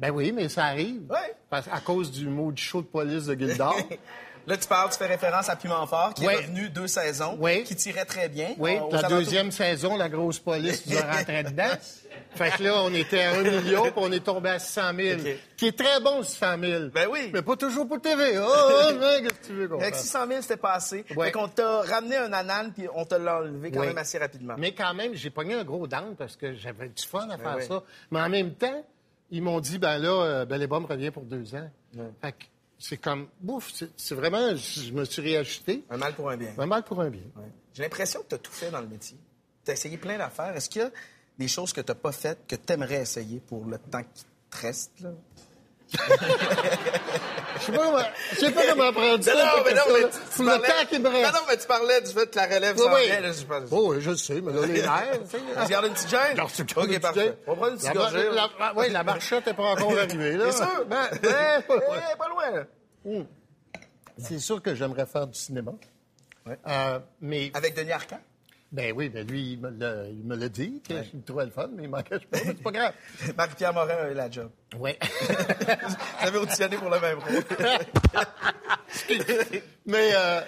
[0.00, 1.02] Ben oui, mais ça arrive.
[1.08, 1.34] Ouais.
[1.48, 3.76] Parce- à cause du mot du show de police de Gildor.
[4.46, 7.62] Là, tu parles, tu fais référence à Piment Fort, qui est revenu deux saisons, Oui.
[7.64, 8.54] qui tirait très bien.
[8.58, 11.68] oui, Euh, la deuxième saison, la grosse police nous a rentré dedans.
[12.34, 15.20] Fait que là, on était à 1 million, puis on est tombé à 600 000.
[15.20, 15.26] OK.
[15.56, 16.84] Qui est très bon, 600 000.
[16.92, 17.30] Ben oui.
[17.32, 18.38] Mais pas toujours pour TV.
[18.38, 20.02] Oh, oh, qu'est-ce que tu veux qu'on Avec fasse?
[20.04, 21.04] 600 000, c'était passé.
[21.16, 21.26] Ouais.
[21.26, 24.54] Fait qu'on t'a ramené un anane, puis on te l'a enlevé quand même assez rapidement.
[24.58, 27.56] Mais quand même, j'ai pogné un gros down parce que j'avais du fun à faire
[27.58, 27.66] oui.
[27.66, 27.82] ça.
[28.10, 28.84] Mais en même temps,
[29.30, 31.68] ils m'ont dit, ben là, Belle et Bomme revient pour deux ans.
[32.22, 32.44] Fait que
[32.80, 35.84] c'est comme, bouf, c'est- vraiment, je je me suis réajusté.
[35.90, 36.52] Un mal pour un bien.
[36.58, 37.22] Un mal pour un bien.
[37.36, 37.44] Ouais.
[37.74, 39.16] J'ai l'impression que tu as tout fait dans le métier.
[39.64, 40.56] Tu as essayé plein d'affaires.
[40.56, 40.90] Est-ce qu'il y a
[41.38, 44.24] des choses que tu n'as pas faites que tu aimerais essayer pour le temps qui
[44.50, 44.92] te reste?
[45.00, 45.10] Là?
[47.60, 47.98] Je sais pas comment,
[48.32, 49.34] je sais pas comment prendre ça.
[49.34, 51.32] non, cette mais non, mais tu, tu le temps qui me reste.
[51.32, 53.06] Non, non, mais tu parlais du fait que la relève s'en oui.
[53.06, 53.20] vient.
[53.20, 53.68] Là, je pense...
[53.70, 55.86] Oh, oui, je le sais, mais là, les nerfs, tu sais.
[55.86, 56.20] Une petite gêne?
[56.32, 57.38] Alors, OK, une parfait.
[57.46, 58.28] On va prendre une petite gorgée.
[58.76, 60.46] oui, la marchette n'est pas encore arrivée, là.
[60.46, 60.84] T'es sûr?
[60.86, 62.02] Ben, ben, ouais.
[62.12, 63.24] Eh, pas loin.
[64.18, 65.72] C'est sûr que j'aimerais faire du cinéma.
[66.66, 68.20] Euh, mais, Avec Denis Arcand?
[68.72, 71.50] Ben oui, ben lui, il me l'a, il me l'a dit, que je trouvais le
[71.50, 72.94] fun, mais il cache pas, c'est pas grave.
[73.36, 74.50] Marie-Pierre Morin a eu la job.
[74.78, 74.92] Oui.
[76.22, 77.42] J'avais auditionné pour le même rôle.
[79.86, 80.40] mais, euh,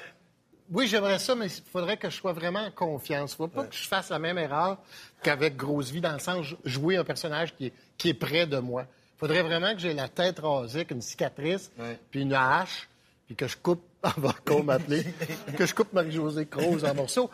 [0.70, 3.32] oui, j'aimerais ça, mais il faudrait que je sois vraiment en confiance.
[3.32, 4.78] Il ne faut pas que je fasse la même erreur
[5.22, 8.58] qu'avec Grosse Vie, dans le sens jouer un personnage qui est, qui est près de
[8.58, 8.86] moi.
[9.16, 11.98] Il faudrait vraiment que j'ai la tête rasée avec une cicatrice, Ouais.
[12.10, 12.88] puis une hache,
[13.26, 15.04] puis que je coupe, avant qu'on m'appelle,
[15.56, 17.30] que je coupe Marie-Josée Croze en morceaux.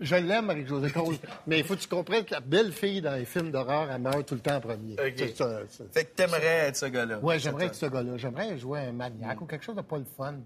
[0.00, 3.14] Je l'aime, Marie-Josée Croze, mais il faut que tu comprennes que la belle fille dans
[3.16, 4.96] les films d'horreur, elle meurt tout le temps en premier.
[5.16, 5.60] C'est ça.
[5.92, 7.18] Fait que t'aimerais être ce gars-là.
[7.18, 8.16] Ouais, j'aimerais être ce gars-là.
[8.16, 10.36] J'aimerais jouer un maniaque ou quelque chose de pas le fun.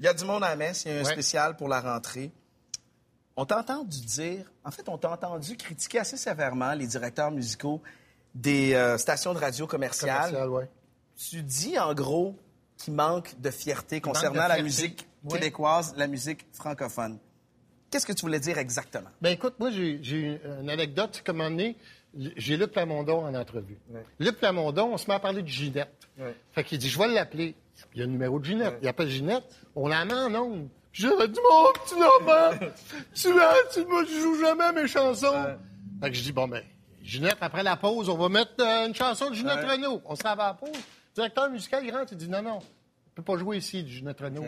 [0.00, 1.12] Il y a du monde à la messe, il y a un Ouais.
[1.12, 2.32] spécial pour la rentrée.
[3.36, 7.80] On t'a entendu dire, en fait, on t'a entendu critiquer assez sévèrement les directeurs musicaux
[8.34, 10.32] des euh, stations de radio commerciales.
[10.32, 10.68] Commercial, ouais.
[11.16, 12.34] Tu dis, en gros,
[12.78, 15.34] qu'il manque de fierté concernant de la musique Oui.
[15.34, 17.18] québécoise, la musique francophone.
[17.92, 19.10] Qu'est-ce que tu voulais dire exactement?
[19.20, 21.22] Ben écoute, moi, j'ai une anecdote.
[21.26, 21.76] Comme donné,
[22.14, 23.78] j'ai Luc Plamondon en entrevue.
[24.18, 26.08] Luc Plamondon, on se met à parler de Ginette.
[26.52, 27.54] Fait qu'il dit, je vais l'appeler.
[27.94, 28.78] Il y a le numéro de Ginette.
[28.80, 29.44] Il appelle Ginette.
[29.76, 30.68] On la met en ondes.
[30.94, 32.66] J'aurais dit, mon petit Normand,
[33.14, 35.56] tu, là, tu, moi, je joue jamais mes chansons.
[36.00, 36.62] Fait que je dis, bon, ben,
[37.02, 39.64] Ginette, après la pause, on va mettre euh, une chanson de Ginette.
[39.64, 40.00] Renault.
[40.06, 40.70] On s'en va à la pause.
[40.72, 43.92] Le directeur musical, il rentre, il dit, non, non, on peut pas jouer ici, du
[43.92, 44.46] Ginette Renault.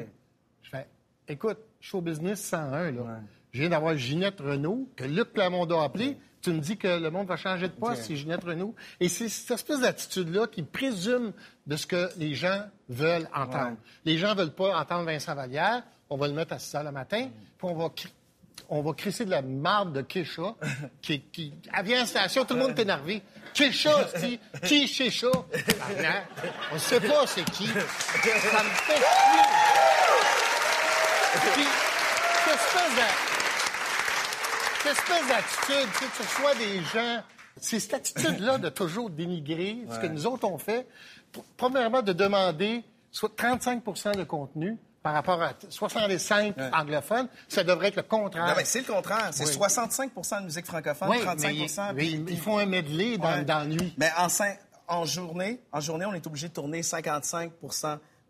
[0.62, 0.86] Je fais,
[1.28, 3.20] écoute, show business 101, là.
[3.52, 6.16] Je viens d'avoir Ginette Renault, que Luc Plamondon a appelé.
[6.40, 8.74] Tu me dis que le monde va changer de poste, c'est Ginette Renault.
[9.00, 11.32] Et c'est cette espèce d'attitude-là qui présume
[11.66, 13.76] de ce que les gens veulent entendre.
[14.04, 15.82] Les gens veulent pas entendre Vincent Vallière.
[16.08, 17.90] On va le mettre à 6 heures le matin, puis on va
[18.70, 20.54] on va crisser de la marde de Kesha,
[21.02, 21.52] qui, qui
[21.84, 23.22] vient à la station, tout le monde est énervé.
[23.52, 25.28] Kesha, qui est Kesha?
[25.30, 26.28] Tabarnak.
[26.70, 27.66] On ne sait pas c'est qui.
[27.66, 30.43] Ça me fait.
[31.54, 31.64] Puis,
[32.44, 33.34] cette espèce de-
[34.82, 37.22] cette espèce d'attitude, tu sais, que ce soit des gens...
[37.60, 40.86] C'est cette attitude-là de toujours dénigrer ce que nous autres on fait.
[41.56, 47.96] Premièrement, de demander soit 35% de contenu par rapport à 65 anglophones, ça devrait être
[47.96, 48.46] le contraire.
[48.46, 49.28] Non, mais c'est le contraire.
[49.32, 49.52] C'est Oui.
[49.52, 53.28] 65 de musique francophone, Oui, 35 mais, il- puis- mais ils font un medley dans,
[53.30, 53.44] Ouais.
[53.44, 53.94] dans la nuit.
[53.98, 54.10] Mais
[54.88, 57.52] en journée, en journée, on est obligé de tourner 55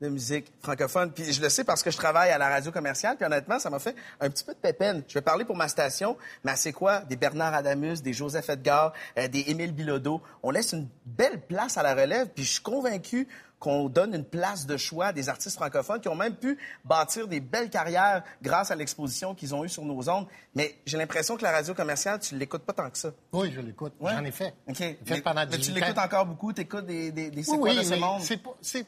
[0.04, 1.10] de musique francophone.
[1.12, 3.16] Puis je le sais parce que je travaille à la radio commerciale.
[3.16, 5.02] Puis honnêtement, ça m'a fait un petit peu de pépène.
[5.08, 7.00] Je vais parler pour ma station, mais c'est quoi?
[7.00, 10.22] Des Bernard Adamus, des Joseph Edgar, euh, des Émile Bilodeau.
[10.42, 12.28] On laisse une belle place à la relève.
[12.28, 13.26] Puis je suis convaincu
[13.60, 17.28] qu'on donne une place de choix à des artistes francophones qui ont même pu bâtir
[17.28, 20.26] des belles carrières grâce à l'exposition qu'ils ont eue sur nos ondes.
[20.54, 23.10] Mais j'ai l'impression que la radio commerciale, tu l'écoutes pas tant que ça.
[23.32, 23.94] Oui, je l'écoute.
[24.00, 24.12] Ouais.
[24.12, 24.52] J'en ai fait.
[24.68, 24.80] OK.
[24.80, 26.52] Mais, fait pendant mais tu 18 l'écoutes encore beaucoup?
[26.52, 28.20] Tu écoutes des, des, des c'est Oui, quoi oui, de ce monde?
[28.20, 28.50] c'est pas...
[28.60, 28.86] c'est-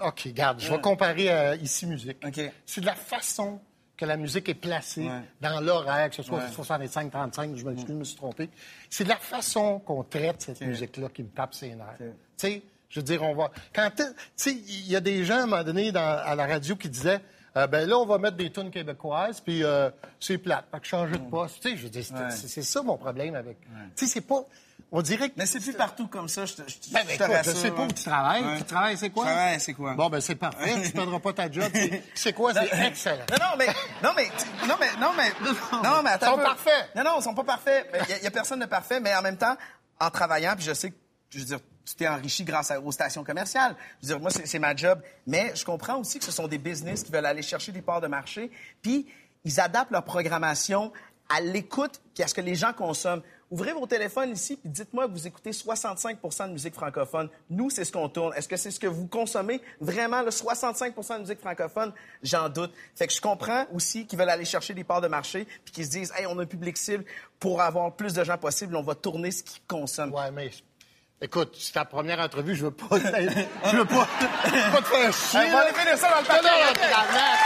[0.00, 2.18] OK, regarde, je vais comparer à Ici Musique.
[2.66, 3.60] C'est de la façon
[3.96, 5.22] que la musique est placée Ouais.
[5.40, 6.50] dans l'horaire, que ce soit Ouais.
[6.50, 8.48] 65-35, je m'excuse, je me suis trompé.
[8.88, 11.96] C'est de la façon qu'on traite cette musique-là qui me tape ses nerfs.
[11.98, 12.06] Tu
[12.36, 13.50] sais, je veux dire, on va...
[13.74, 14.04] Quand tu
[14.36, 16.88] sais, il y a des gens, à un moment donné, dans- à la radio qui
[16.88, 17.20] disaient...
[17.56, 20.66] euh, ben là, on va mettre des tunes québécoises, puis euh, c'est plate.
[20.70, 21.60] Fait que changer de poste.
[21.60, 22.30] Tu sais, je veux dire, c'est Ouais.
[22.30, 23.58] c'est- c'est ça mon problème avec...
[23.96, 24.44] Tu sais, c'est pas...
[24.90, 25.34] On dirait que...
[25.36, 27.82] Mais c'est plus partout comme ça, je te, je, Ben, ben, te je sais pas
[27.82, 28.42] où tu travailles.
[28.42, 28.58] Ouais.
[28.58, 29.26] Tu travailles, c'est quoi?
[29.58, 29.94] C'est quoi?
[29.94, 30.82] Bon, ben c'est parfait.
[30.82, 31.70] tu perdras pas ta job.
[32.14, 32.54] C'est- quoi?
[32.54, 33.26] C'est excellent.
[33.30, 33.66] Non, non, mais,
[34.02, 34.30] non, mais,
[34.66, 35.32] non, mais, non, mais,
[35.82, 36.26] non, mais attends.
[36.26, 36.42] Ils sont peu.
[36.42, 36.90] parfaits.
[36.96, 38.06] Non, non, ils sont pas parfaits.
[38.18, 39.56] Il y, a personne de parfait, mais en même temps,
[40.00, 40.96] en travaillant, puis je sais que,
[41.30, 43.76] je veux dire, tu t'es enrichi grâce aux stations commerciales.
[44.00, 45.02] Je veux dire, moi, c'est c'est ma job.
[45.26, 48.00] Mais je comprends aussi que ce sont des business qui veulent aller chercher des parts
[48.00, 49.06] de marché, puis
[49.44, 50.92] ils adaptent leur programmation
[51.28, 53.22] à l'écoute puis à ce que les gens consomment.
[53.50, 57.30] Ouvrez vos téléphones ici puis dites-moi que vous écoutez 65% de musique francophone.
[57.48, 58.34] Nous, c'est ce qu'on tourne.
[58.34, 59.60] Est-ce que c'est ce que vous consommez?
[59.80, 61.92] Vraiment, le 65% de musique francophone?
[62.22, 62.72] J'en doute.
[62.94, 65.86] Fait que je comprends aussi qu'ils veulent aller chercher des parts de marché puis qu'ils
[65.86, 67.04] se disent, hey, on a un public cible
[67.40, 70.12] pour avoir plus de gens possible, on va tourner ce qu'ils consomment.
[70.12, 70.50] Ouais, mais
[71.22, 74.06] écoute, c'est ta première entrevue, je veux pas, je veux pas,
[74.44, 75.40] pas te faire chier.
[75.46, 76.50] On va aller finir ça dans le Non, papier.
[76.66, 77.38] non, tabarnak.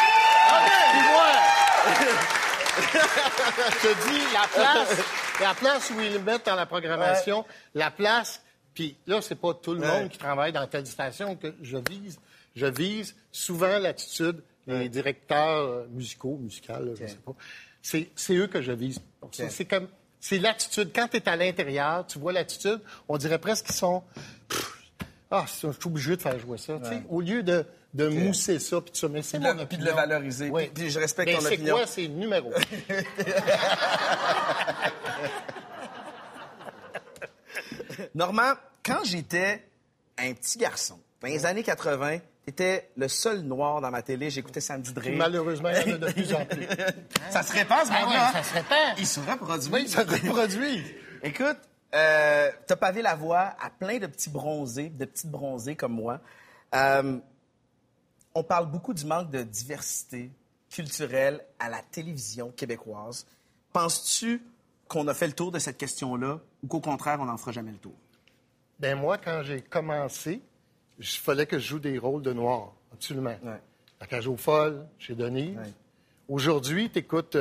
[0.92, 2.41] Puis moi,
[2.82, 4.98] je te dis, la place,
[5.40, 8.42] la place où ils le mettent dans la programmation, la place,
[8.74, 9.86] puis là, c'est pas tout le Ouais.
[9.86, 12.18] monde qui travaille dans telle station que je vise.
[12.56, 17.32] Je vise souvent l'attitude des directeurs euh, musicaux, musicales, là, je sais pas.
[17.82, 19.00] C'est, eux que je vise.
[19.32, 19.88] C'est, c'est comme,
[20.20, 20.90] c'est l'attitude.
[20.94, 24.04] Quand tu es à l'intérieur, tu vois l'attitude, on dirait presque qu'ils sont,
[25.30, 26.78] ah, je suis obligé de faire jouer ça.
[27.08, 30.48] Au lieu de, de mousser ça, puis c'est de mon le- puis de le valoriser.
[30.50, 30.64] Oui.
[30.66, 31.76] Puis- puis je respecte Mais ton c'est opinion.
[31.76, 31.86] quoi?
[31.86, 32.50] C'est numéro.
[38.14, 38.52] Normand,
[38.84, 39.64] quand j'étais
[40.18, 44.30] un petit garçon, dans les années 80, t'étais le seul noir dans ma télé.
[44.30, 45.12] J'écoutais Samedi Dré.
[45.12, 46.66] Malheureusement, il y en a de plus en plus.
[47.30, 48.98] Ça se répand, ce Ah ouais, ça se répand.
[48.98, 49.70] Il se reproduit.
[49.72, 50.82] Oui, ça se reproduit.
[51.22, 51.58] Écoute,
[51.94, 56.20] euh, t'as pavé la voie à plein de petits bronzés, de petites bronzées comme moi.
[56.74, 57.18] Euh,
[58.34, 60.30] on parle beaucoup du manque de diversité
[60.70, 63.26] culturelle à la télévision québécoise.
[63.72, 64.42] Penses-tu
[64.88, 67.72] qu'on a fait le tour de cette question-là ou qu'au contraire, on n'en fera jamais
[67.72, 67.94] le tour?
[68.78, 70.40] Ben moi, quand j'ai commencé,
[70.98, 73.36] il fallait que je joue des rôles de noir, absolument.
[74.00, 75.56] À Cage aux Folles, chez Denise.
[76.28, 77.36] Aujourd'hui, tu écoutes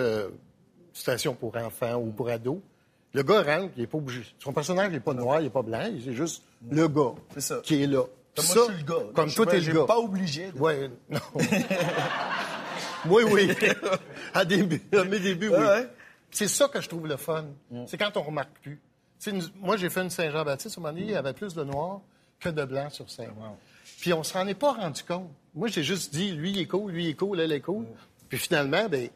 [0.93, 2.59] Station pour enfants ou pour ados.
[3.13, 4.25] Le gars rentre, il n'est pas obligé.
[4.39, 7.13] Son personnage n'est pas noir, il n'est pas blanc, c'est juste le gars
[7.63, 8.03] qui est là.
[8.35, 9.03] Comme Ça, moi, je suis le gars.
[9.13, 9.85] Comme Je toi, t'es le gars.
[9.85, 11.19] pas obligé de- Ouais, non.
[13.05, 13.51] oui, oui.
[14.33, 15.55] à, début- à mes débuts, oui.
[15.57, 15.89] Ouais.
[16.31, 17.45] C'est ça que je trouve le fun.
[17.87, 18.79] C'est quand on remarque plus.
[19.27, 22.01] Nous- moi, j'ai fait une Saint-Jean-Baptiste, au moment donné, il y avait plus de noirs
[22.39, 23.31] que de blancs sur scène.
[23.99, 25.29] Puis on s'en est pas rendu compte.
[25.53, 27.85] Moi, j'ai juste dit, lui, il est cool, lui, il est cool, elle est cool.
[28.29, 29.09] Puis finalement, ben,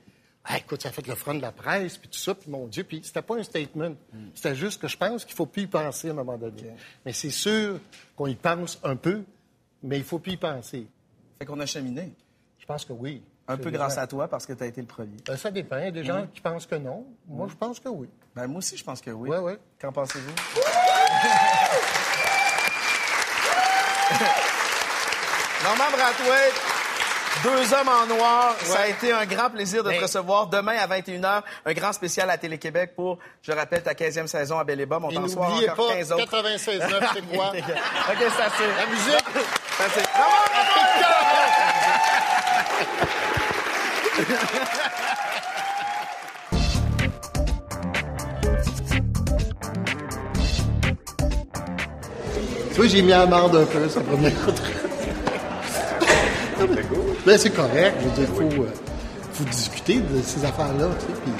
[0.47, 2.67] ah, écoute, ça a fait le front de la presse, puis tout ça, puis mon
[2.67, 3.95] Dieu, puis c'était pas un statement.
[4.35, 6.75] C'était juste que je pense qu'il faut plus y penser à un moment donné.
[7.03, 7.79] Mais c'est sûr
[8.15, 9.23] qu'on y pense un peu,
[9.81, 10.87] mais il faut plus y penser.
[11.39, 12.13] Fait qu'on a cheminé.
[12.59, 13.23] Je pense que oui.
[13.47, 15.17] Un peu grâce à toi parce que tu as été le premier.
[15.25, 15.77] Ben, ça dépend.
[15.77, 17.05] Il y a des gens qui pensent que non.
[17.27, 18.07] Moi, je pense que oui.
[18.35, 19.29] Ben, moi aussi, je pense que oui.
[19.29, 19.53] Oui, oui.
[19.79, 20.33] Qu'en pensez-vous?
[25.63, 26.53] Normand Brathwaite,
[27.43, 28.55] deux hommes en noir.
[28.63, 30.47] Ça a été un grand plaisir de te recevoir.
[30.47, 34.63] Demain à 21h, un grand spécial à Télé-Québec pour, je rappelle, ta 15e saison à
[34.63, 35.03] Belle et Bob.
[35.05, 36.25] On t'en soir encore pas, 15 autres.
[36.25, 36.59] 96.9,
[37.13, 37.49] c'est quoi?
[37.55, 37.55] OK,
[38.19, 38.67] c'est assez.
[38.77, 39.25] La musique!
[39.77, 40.05] C'est
[52.75, 54.33] Tu vois, j'ai mis à merde un peu, sa première
[57.37, 57.95] C'est correct.
[58.17, 58.67] Il faut, euh,
[59.33, 60.87] faut discuter de ces affaires-là.
[61.23, 61.33] Puis,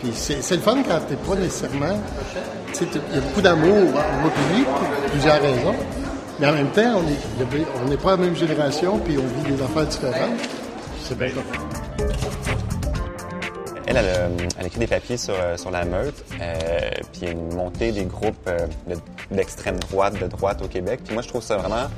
[0.00, 1.98] puis c'est, le fun quand t'es pas nécessairement...
[2.80, 5.74] Il y a beaucoup d'amour en moi public, pour plusieurs raisons.
[6.38, 7.02] Mais en même temps,
[7.84, 10.40] on n'est pas la même génération, puis on vit des affaires différentes.
[11.02, 11.28] C'est bien.
[13.86, 14.06] Elle, elle,
[14.58, 17.90] a écrit des papiers sur, euh, sur la meute, euh, puis il a une montée
[17.90, 21.00] des groupes euh, de- d'extrême droite, de droite au Québec.
[21.12, 21.88] Moi, je trouve ça vraiment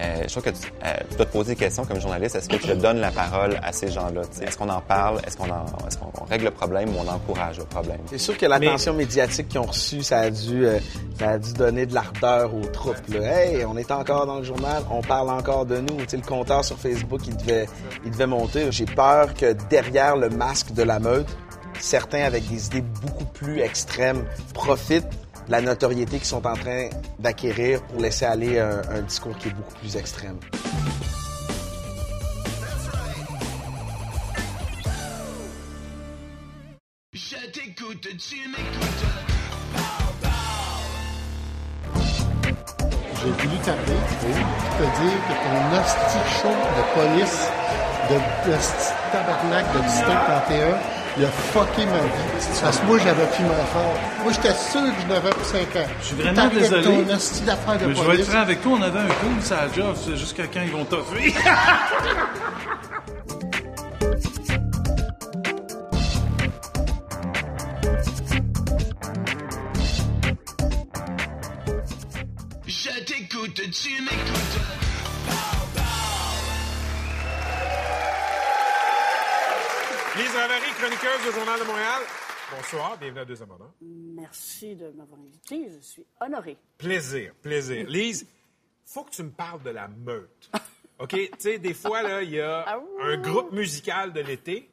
[0.00, 2.36] Euh, je trouve que tu, euh, tu dois te poser des questions comme journaliste.
[2.36, 4.20] Est-ce que tu donnes la parole à ces gens-là?
[4.40, 5.18] Est-ce qu'on en parle?
[5.26, 7.98] Est-ce qu'on en- est-ce qu'on règle le problème ou on encourage le problème?
[8.06, 10.78] C'est sûr que l'attention médiatique qu'ils ont reçue, ça a dû, euh,
[11.18, 12.96] ça a dû donner de l'ardeur aux troupes.
[13.08, 13.20] Là.
[13.22, 15.96] Hey, on est encore dans le journal, on parle encore de nous.
[16.02, 17.66] Tu sais, le compteur sur Facebook, il devait,
[18.04, 18.70] il devait monter.
[18.70, 21.26] J'ai peur que derrière le masque de la meute,
[21.80, 25.06] certains avec des idées beaucoup plus extrêmes profitent
[25.48, 29.52] la notoriété qu'ils sont en train d'acquérir pour laisser aller un, un discours qui est
[29.52, 30.38] beaucoup plus extrême.
[37.12, 39.04] Je t'écoute, tu m'écoutes.
[43.20, 47.40] J'ai voulu t'appeler pour te dire que ton hostie chaud de police,
[48.08, 48.16] de
[48.54, 52.08] hostie tabarnak de district 31, il a fucké ma vie.
[52.62, 53.94] Parce que moi, j'avais pris ma fort.
[54.22, 55.88] Moi, j'étais sûr que je n'avais pas 5 ans.
[56.00, 56.82] Je suis vraiment désolé.
[56.82, 59.72] ton de Mais je vais être franc avec toi, on avait un coup, ça a
[59.74, 61.32] job, c'est jusqu'à quand ils vont t'offrir.
[72.66, 74.87] Je t'écoute, tu m'écoutes.
[80.38, 82.02] Lise Ravary, chroniqueuse au Journal de Montréal.
[82.54, 83.74] Bonsoir, bienvenue à Deux Amendements.
[83.80, 85.68] Merci de m'avoir invité.
[85.68, 86.56] Je suis honorée.
[86.78, 87.84] Plaisir, plaisir.
[87.88, 88.24] Lise,
[88.84, 90.48] faut que tu me parles de la meute.
[91.00, 91.08] OK?
[91.10, 94.70] Tu sais, des fois, là, il y a Ah un groupe musical de l'été.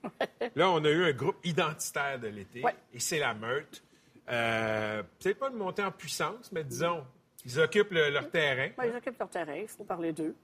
[0.55, 2.61] Là, on a eu un groupe identitaire de l'été.
[2.61, 2.75] Ouais.
[2.93, 3.81] Et c'est la meute.
[4.29, 7.03] Euh, Peut-être pas de monter en puissance, mais disons,
[7.43, 8.69] ils occupent le- leur terrain.
[8.83, 9.55] Ils occupent leur terrain.
[9.55, 10.35] Il faut parler d'eux.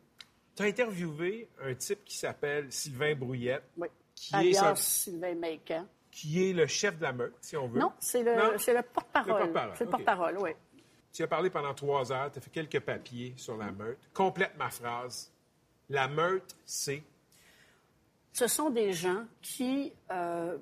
[0.56, 3.88] Tu as interviewé un type qui s'appelle Sylvain Brouillette, Oui.
[4.22, 5.36] Qui, est, Alias Sylvain
[6.12, 7.80] qui est le chef de la meute, si on veut.
[7.80, 9.34] Non, c'est le, le porte-parole.
[9.34, 10.52] Le porte-parole, C'est le porte-parole, oui.
[11.12, 13.98] Tu as parlé pendant trois heures, tu as fait quelques papiers sur la meute.
[14.14, 15.32] Complète ma phrase.
[15.90, 17.04] La meute, c'est?
[18.34, 20.58] Ce sont des gens qui euh,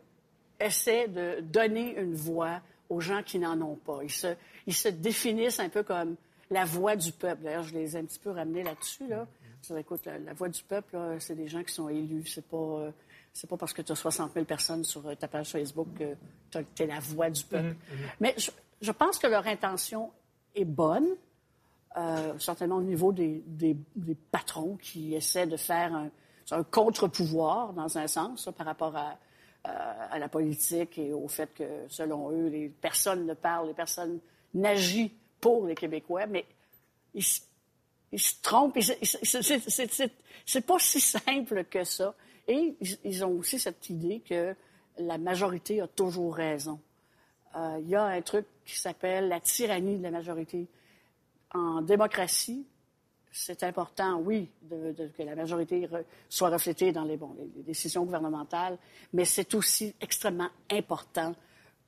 [0.60, 4.00] essaient de donner une voix aux gens qui n'en ont pas.
[4.04, 6.16] Ils se, ils se définissent un peu comme
[6.50, 7.44] la voix du peuple.
[7.44, 9.08] D'ailleurs, je les ai un petit peu ramenés là-dessus.
[9.08, 9.28] Là.
[9.62, 12.26] Dis, écoute, la, la voix du peuple, c'est des gens qui sont élus.
[12.26, 12.92] C'est pas, euh,
[13.40, 16.16] c'est pas parce que tu as 60 000 personnes sur euh, ta page Facebook que
[16.76, 17.76] tu es la voix du peuple.
[18.20, 20.12] Mais je, je pense que leur intention
[20.56, 21.08] est bonne.
[21.98, 25.94] Euh, certainement au niveau des, des- des patrons qui essaient de faire
[26.52, 29.18] un, contre-pouvoir, dans un sens, par rapport à,
[29.68, 33.74] euh, à la politique et au fait que, selon eux, les personnes ne parlent, les
[33.74, 34.20] personnes
[34.54, 36.46] n'agissent pour les Québécois, mais
[37.14, 37.42] ils, se-
[38.12, 38.78] ils se trompent.
[40.46, 42.14] C'est pas si simple que ça.
[42.50, 44.56] Et ils, ont aussi cette idée que
[44.98, 46.80] la majorité a toujours raison.
[47.56, 50.68] Euh, Il y a un truc qui s'appelle la tyrannie de la majorité
[51.54, 52.66] en démocratie,
[53.32, 57.50] c'est important, oui, de- de- que la majorité re- soit reflétée dans les, bon, les-
[57.58, 58.78] les décisions gouvernementales,
[59.14, 61.36] mais c'est aussi extrêmement important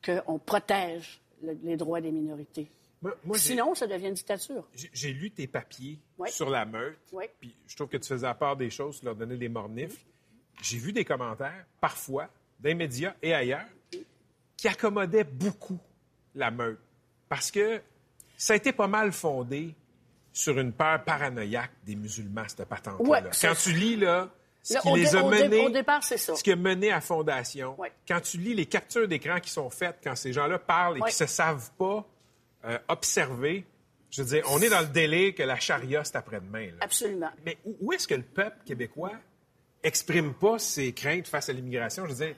[0.06, 2.68] qu'on protège le- les droits des minorités.
[3.02, 4.68] Moi, moi, j'ai- Sinon, ça devient une dictature.
[4.94, 6.30] j'ai- lu tes papiers Oui.
[6.32, 7.00] sur la meute.
[7.12, 7.26] Oui.
[7.40, 10.06] Puis je trouve que tu faisais à part des choses, tu leur donnais des mornifs.
[10.62, 12.28] J'ai vu des commentaires, parfois,
[12.60, 13.66] des médias et ailleurs,
[14.56, 15.80] qui accommodaient beaucoup
[16.36, 16.80] la meute.
[17.28, 17.82] Parce que
[18.38, 19.74] ça a été pas mal fondé
[20.34, 23.10] sur une peur paranoïaque des musulmans, cette patente-là.
[23.10, 24.30] Ouais, Quand tu lis, là,
[24.64, 25.70] ce qui les a menés...
[25.72, 26.18] départ, ça.
[26.18, 27.76] Ce qui a mené à Fondation.
[27.80, 27.92] Ouais.
[28.08, 31.10] Quand tu lis les captures d'écran qui sont faites quand ces gens-là parlent et Ouais.
[31.10, 32.06] qui se savent pas
[32.66, 33.66] euh, observer,
[34.12, 36.70] je veux dire, on est dans le délai que la charia, c'est après-demain.
[36.80, 37.32] Absolument.
[37.46, 39.14] Mais où, où est-ce que le peuple québécois
[39.84, 42.06] exprime pas ses craintes face à l'immigration?
[42.06, 42.36] Je veux dire,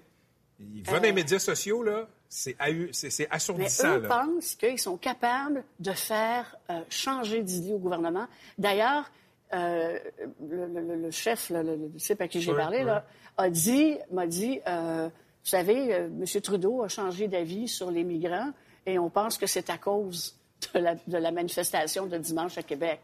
[0.60, 3.27] il va dans les médias sociaux, là, c'est Euh.
[3.27, 3.97] Mais assourdissant.
[3.97, 4.10] eux là.
[4.10, 8.27] pensent qu'ils sont capables de faire euh, changer d'idée au gouvernement.
[8.58, 9.12] D'ailleurs,
[9.53, 9.99] euh,
[10.41, 13.06] le, le- le chef, le, le- à qui j'ai parlé, là,
[13.38, 15.10] a dit, m'a dit, euh,
[15.43, 16.41] vous savez, euh, M.
[16.41, 18.51] Trudeau a changé d'avis sur les migrants
[18.86, 20.36] et on pense que c'est à cause
[20.73, 22.99] de la, de la manifestation de dimanche à Québec.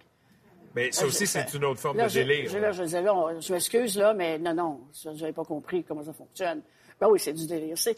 [0.75, 2.49] Mais ça Là, aussi, c'est une autre forme là, de délire.
[2.49, 2.71] Je, là.
[2.71, 6.03] je disais, là, on- je m'excuse, là, mais non, non, je n'avais pas compris comment
[6.03, 6.61] ça fonctionne.
[6.99, 7.77] Ben oui, c'est du délire.
[7.77, 7.97] C'est,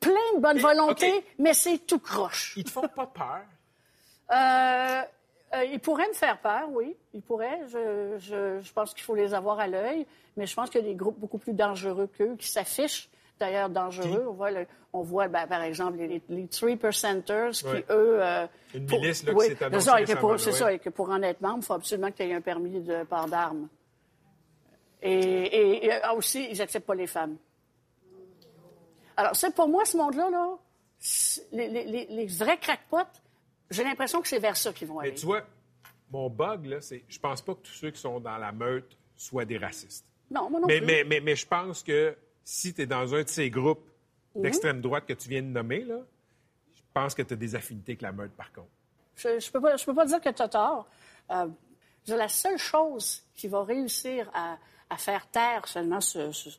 [0.00, 2.54] plein de bonne volonté, mais c'est tout croche.
[2.56, 3.42] Ils te font pas peur?
[4.32, 5.02] Euh,
[5.56, 6.94] euh, ils pourraient me faire peur, oui.
[7.14, 7.60] Ils pourraient.
[7.68, 10.06] Je, je- je pense qu'il faut les avoir à l'œil.
[10.36, 13.08] Mais je pense qu'il y a des groupes beaucoup plus dangereux qu'eux qui s'affichent.
[13.38, 14.24] D'ailleurs, dangereux.
[14.28, 17.84] On voit, le- on voit ben, par exemple, les, les Three Percenters qui, eux...
[18.22, 20.78] euh, Une pour- milice, là, qui oui, s'est c'est ça, et que pour- ça, et
[20.78, 23.26] que pour en être membre, il faut absolument que tu aies un permis de port
[23.26, 23.68] d'armes.
[25.02, 27.36] Et, et- et, ah, aussi, ils n'acceptent pas les femmes.
[29.16, 30.56] Alors, c'est pour moi, ce monde-là, là,
[31.52, 32.98] les, les- les- vrais crackpots,
[33.70, 35.14] j'ai l'impression que c'est vers ça qu'ils vont Mais aller.
[35.16, 35.42] tu vois,
[36.10, 38.96] Mon bug, là, c'est je pense pas que tous ceux qui sont dans la meute
[39.16, 40.06] soient des racistes.
[40.30, 40.86] Non, moi non mais, plus.
[40.86, 42.16] mais, mais, mais je pense que
[42.48, 43.84] si tu es dans un de ces groupes
[44.36, 45.98] d'extrême droite que tu viens de nommer, là,
[46.74, 48.68] je pense que tu as des affinités avec la meute, par contre.
[49.16, 50.86] Je ne peux, pas- je peux pas dire que tu as tort.
[51.32, 51.48] Euh,
[52.06, 54.58] la seule chose qui va réussir à,
[54.90, 56.50] à faire taire seulement ce, ce-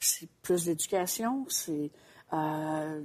[0.00, 1.90] c'est plus d'éducation, c'est
[2.32, 3.02] euh,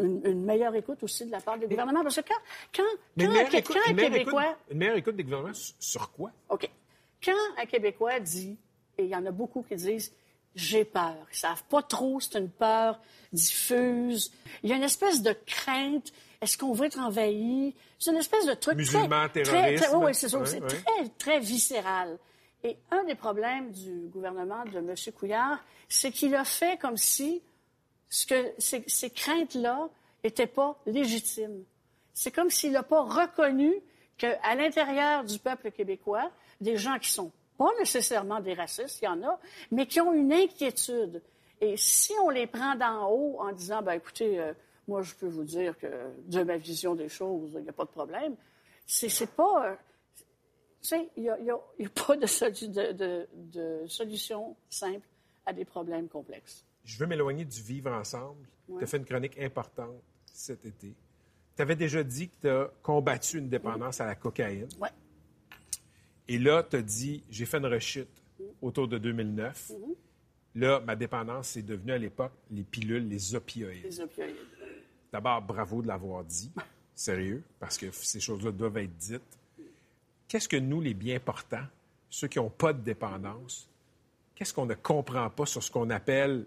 [0.00, 2.02] une, une meilleure écoute aussi de la part du gouvernement.
[2.02, 2.34] Parce que quand,
[2.74, 2.82] quand,
[3.16, 4.42] quand un, écoute- quand Québécois...
[4.44, 6.32] écoute- une meilleure écoute des gouvernements sur quoi?
[6.48, 6.68] OK.
[7.24, 8.58] Quand un Québécois dit,
[8.98, 10.12] et il y en a beaucoup qui disent,
[10.54, 13.00] j'ai peur, ils savent pas trop, c'est une peur
[13.32, 14.32] diffuse,
[14.62, 17.74] il y a une espèce de crainte, est-ce qu'on va être envahi?
[17.98, 19.42] C'est une espèce de truc Musulman, très...
[19.42, 22.18] Très, oui, c'est ça, c'est très, très viscéral.
[22.62, 24.94] Et un des problèmes du gouvernement de M.
[25.16, 27.42] Couillard, c'est qu'il a fait comme si
[28.08, 29.88] ce que, ces, ces craintes-là
[30.22, 31.64] n'étaient pas légitimes.
[32.12, 33.72] C'est comme s'il n'a pas reconnu
[34.16, 36.30] qu'à l'intérieur du peuple québécois,
[36.60, 39.38] des gens qui sont pas nécessairement des racistes, il y en a,
[39.70, 41.22] mais qui ont une inquiétude.
[41.60, 44.52] Et si on les prend d'en haut en disant, ben écoutez, euh,
[44.88, 45.86] moi je peux vous dire que
[46.26, 48.34] de ma vision des choses, il n'y a pas de problème,
[48.86, 49.68] c'est pas...
[49.70, 49.74] euh,
[50.82, 55.06] tu sais, il n'y a, pas de, solu- de- de- de solution simple
[55.46, 56.64] à des problèmes complexes.
[56.84, 58.46] Je veux m'éloigner du vivre ensemble.
[58.68, 58.78] Ouais.
[58.78, 59.94] Tu as fait une chronique importante
[60.26, 60.92] cet été.
[61.56, 64.68] Tu avais déjà dit que tu as combattu une dépendance à la cocaïne.
[64.78, 64.90] Ouais.
[66.28, 68.08] Et là, tu as dit, j'ai fait une rechute
[68.62, 69.70] autour de 2009.
[69.70, 69.94] Mm-hmm.
[70.56, 73.84] Là, ma dépendance, c'est devenu à l'époque les pilules, les opioïdes.
[73.84, 74.36] Les opioïdes.
[75.12, 76.50] D'abord, bravo de l'avoir dit.
[76.94, 79.20] Sérieux, parce que ces choses-là doivent être dites.
[80.28, 81.66] Qu'est-ce que nous, les bien portants,
[82.08, 83.68] ceux qui n'ont pas de dépendance,
[84.34, 86.46] qu'est-ce qu'on ne comprend pas sur ce qu'on appelle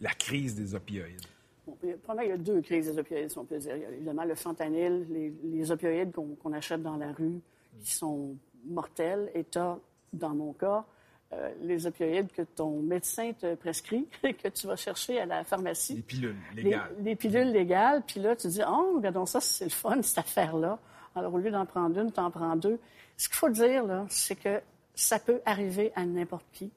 [0.00, 1.20] la crise des opioïdes?
[1.66, 3.58] Bon, il y a- probablement, il y a deux crises des opioïdes, si on peut
[3.58, 3.76] dire.
[3.76, 7.40] Il y a évidemment le fentanyl, les, les opioïdes qu'on qu'on achète dans la rue,
[7.82, 8.34] qui sont
[8.66, 9.30] mortels.
[9.34, 9.76] Et tu as,
[10.12, 10.84] dans mon cas,
[11.32, 15.96] euh, les opioïdes que ton médecin te prescrit, que tu vas chercher à la pharmacie.
[15.96, 16.90] Les pilules Les- légales.
[17.00, 18.02] Les, pilules légales.
[18.06, 20.78] Puis là, tu dis, oh, regardons ça, c'est le fun, cette affaire-là.
[21.14, 22.78] Alors, au lieu d'en prendre une, tu en prends deux.
[23.16, 24.60] Ce qu'il faut dire, là, c'est que
[24.94, 26.70] ça peut arriver à n'importe qui.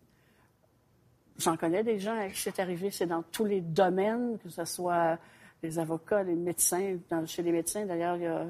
[1.38, 4.64] J'en connais des gens à qui c'est arrivé, c'est dans tous les domaines, que ce
[4.64, 5.18] soit
[5.62, 6.98] les avocats, les médecins.
[7.10, 8.46] Dans- chez les médecins, d'ailleurs, il y a,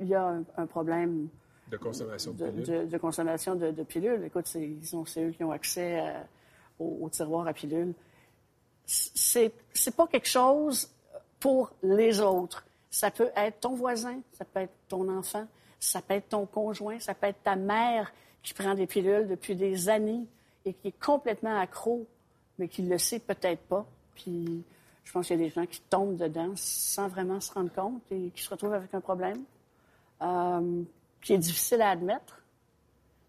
[0.00, 1.28] il y a un, un problème
[1.70, 2.66] De consommation de, de, pilules.
[2.66, 4.24] de- de consommation de, de pilules.
[4.24, 4.60] Écoute, c'est,
[5.18, 6.26] eux qui ont accès à-
[6.78, 7.94] au, au tiroir à pilules.
[8.86, 10.90] C'est, c'est pas quelque chose
[11.40, 12.64] pour les autres.
[12.90, 15.46] Ça peut être ton voisin, ça peut être ton enfant,
[15.80, 18.12] ça peut être ton conjoint, ça peut être ta mère
[18.42, 20.26] qui prend des pilules depuis des années
[20.64, 22.06] et qui est complètement accro,
[22.58, 23.86] mais qui le sait peut-être pas.
[24.14, 24.62] Puis
[25.02, 28.02] je pense qu'il y a des gens qui tombent dedans sans vraiment se rendre compte
[28.10, 29.42] et qui se retrouvent avec un problème
[30.22, 30.82] euh,
[31.24, 32.40] qui est difficile à admettre.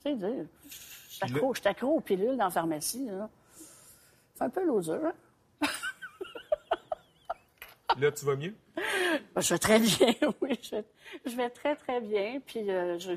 [0.03, 1.15] Tu sais, dire, je
[1.59, 3.09] suis accro, aux pilules dans la pharmacie.
[4.35, 4.93] C'est un peu loser.
[4.93, 5.13] hein?
[7.99, 8.53] Là, tu vas mieux?
[9.33, 10.59] Ben, Je vais très bien, oui.
[10.61, 10.85] Je vais,
[11.25, 12.41] je vais très, très bien.
[12.45, 13.13] Puis euh, je,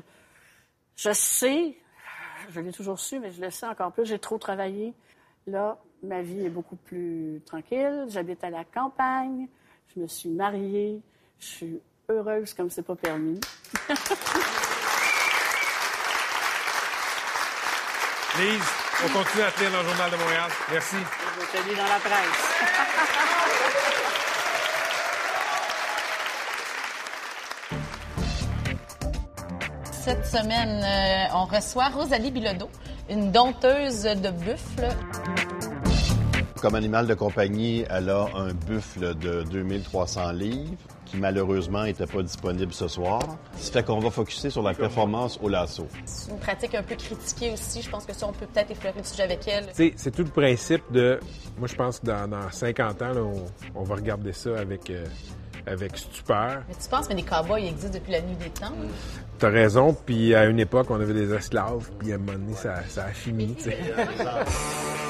[0.95, 1.75] je sais,
[2.49, 4.93] je l'ai toujours su, mais je le sais encore plus, j'ai trop travaillé.
[5.45, 8.05] Là, ma vie est beaucoup plus tranquille.
[8.07, 9.47] J'habite à la campagne.
[9.93, 11.01] Je me suis mariée.
[11.39, 13.39] Je suis heureuse comme c'est pas permis.
[18.39, 18.63] Lise,
[19.03, 20.49] on continue à te lire dans le Journal de Montréal.
[20.71, 20.95] Merci.
[20.95, 22.59] Je te lis dans la presse.
[29.91, 32.69] Cette semaine, euh, on reçoit Rosalie Bilodeau,
[33.09, 34.87] une dompteuse de buffle.
[36.61, 40.73] Comme animal de compagnie, elle a un buffle de 2300 livres
[41.05, 43.21] qui malheureusement n'était pas disponible ce soir.
[43.55, 45.87] Ça fait qu'on va focuser sur la performance au lasso.
[46.05, 47.81] C'est une pratique un peu critiquée aussi.
[47.81, 49.67] Je pense que ça, on peut peut-être effleurer le sujet avec elle.
[49.73, 51.19] C'est tout le principe de.
[51.57, 53.45] Moi, je pense que dans, dans 50 ans, là, on,
[53.79, 55.05] on va regarder ça avec, euh,
[55.65, 56.63] avec stupeur.
[56.67, 58.73] Mais tu penses, mais des cowboys existent depuis la nuit des temps.
[59.39, 62.53] T'as raison, puis à une époque, on avait des esclaves, puis à un moment donné,
[62.55, 63.55] ça, ça a fini,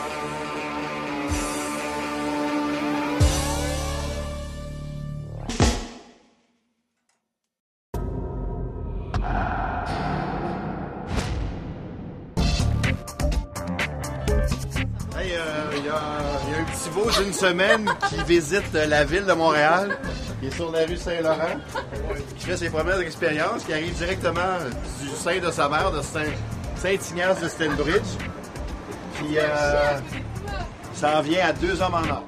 [18.09, 19.97] qui visite la ville de Montréal,
[20.39, 21.57] qui est sur la rue Saint-Laurent,
[22.37, 24.57] qui fait ses premières expériences, qui arrive directement
[25.01, 26.35] du sein de sa mère, de Saint-
[26.81, 28.01] Saint-Ignace de Stenbridge,
[29.19, 29.97] qui euh,
[30.93, 32.23] s'en vient à deux hommes en or.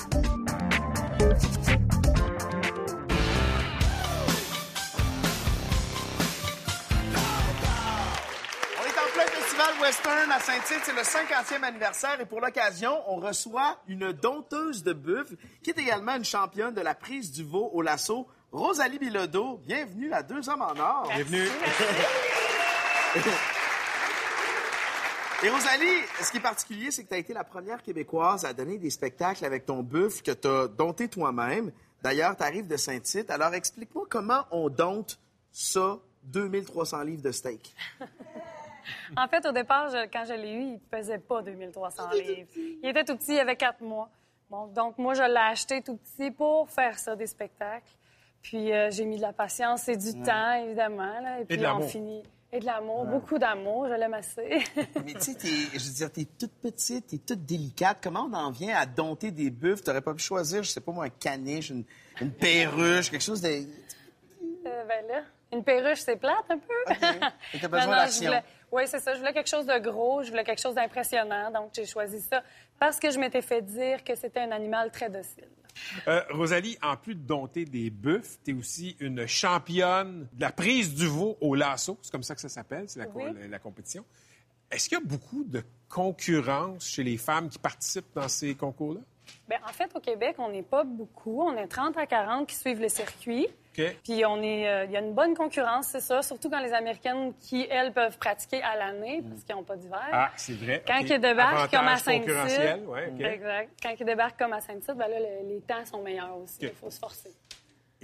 [10.01, 14.93] Western à Saint-Tite, c'est le 50e anniversaire et pour l'occasion, on reçoit une dompteuse de
[14.93, 19.59] buffle qui est également une championne de la prise du veau au lasso, Rosalie Bilodeau.
[19.65, 21.07] Bienvenue à Deux Hommes en Or.
[21.13, 21.45] Bienvenue.
[25.43, 28.53] Et Rosalie, ce qui est particulier, c'est que tu as été la première Québécoise à
[28.53, 31.71] donner des spectacles avec ton buffle que tu as dompté toi-même.
[32.01, 33.29] D'ailleurs, tu arrives de Saint-Tite.
[33.29, 35.19] Alors, explique-moi comment on dompte
[35.51, 37.75] ça, 2300 livres de steak.
[39.17, 42.47] En fait, au départ, je- quand je l'ai eu, il pesait pas 2300 livres.
[42.83, 44.09] Il était tout petit, il avait quatre mois.
[44.49, 47.91] Bon, donc moi, je l'ai acheté tout petit pour faire ça, des spectacles.
[48.41, 51.19] Puis euh, j'ai mis de la patience et du temps, évidemment.
[51.21, 51.89] là, et puis de on l'amour.
[51.89, 52.23] finit.
[52.53, 53.11] Et de l'amour, Ouais.
[53.11, 54.61] beaucoup d'amour, je l'aime assez.
[55.05, 55.37] Mais tu sais,
[55.73, 57.99] je veux dire, t'es toute petite, t'es toute délicate.
[58.03, 59.83] Comment on en vient à dompter des buffles?
[59.83, 61.85] T'aurais pas pu choisir, je sais pas moi, un caniche, une,
[62.19, 63.47] une perruche, quelque chose de...
[63.47, 65.21] Euh, ben là,
[65.53, 66.73] une perruche, c'est plate un peu.
[67.53, 68.31] Et t'as besoin Non, non, je d'action.
[68.71, 69.13] Oui, c'est ça.
[69.13, 71.51] Je voulais quelque chose de gros, je voulais quelque chose d'impressionnant.
[71.51, 72.41] Donc, j'ai choisi ça
[72.79, 75.47] parce que je m'étais fait dire que c'était un animal très docile.
[76.07, 80.51] Euh, Rosalie, en plus de dompter des buffles, tu es aussi une championne de la
[80.51, 81.97] prise du veau au lasso.
[82.01, 83.33] C'est comme ça que ça s'appelle, c'est la, co- Oui.
[83.41, 84.05] la- la compétition.
[84.69, 89.01] Est-ce qu'il y a beaucoup de concurrence chez les femmes qui participent dans ces concours-là?
[89.49, 91.41] Bien, en fait, au Québec, on n'est pas beaucoup.
[91.41, 93.47] On est 30 à 40 qui suivent le circuit.
[94.03, 96.73] Puis on est, euh, il y a une bonne concurrence, c'est ça, surtout quand les
[96.73, 100.07] Américaines qui, elles, peuvent pratiquer à l'année parce qu'ils n'ont pas d'hiver.
[100.11, 100.83] Ah, c'est vrai.
[100.85, 102.85] Quand ils débarquent comme à Saint-Tite.
[102.87, 103.13] ouais.
[103.33, 103.69] Exact.
[103.81, 106.57] Quand ils débarquent comme à Saint-Tite, ben là, le- les temps sont meilleurs aussi.
[106.61, 107.31] Il faut se forcer.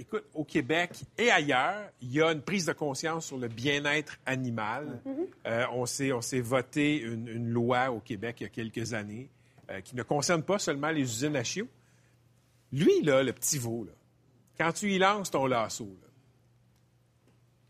[0.00, 4.16] Écoute, au Québec et ailleurs, il y a une prise de conscience sur le bien-être
[4.24, 5.00] animal.
[5.04, 5.26] Mhm.
[5.46, 8.94] Euh, on s'est on s'est voté une, une loi au Québec il y a quelques
[8.94, 9.28] années
[9.70, 11.68] euh, qui ne concerne pas seulement les usines à chiots.
[12.72, 13.92] Lui, là, le petit veau, là,
[14.58, 15.88] quand tu y lances ton lasso,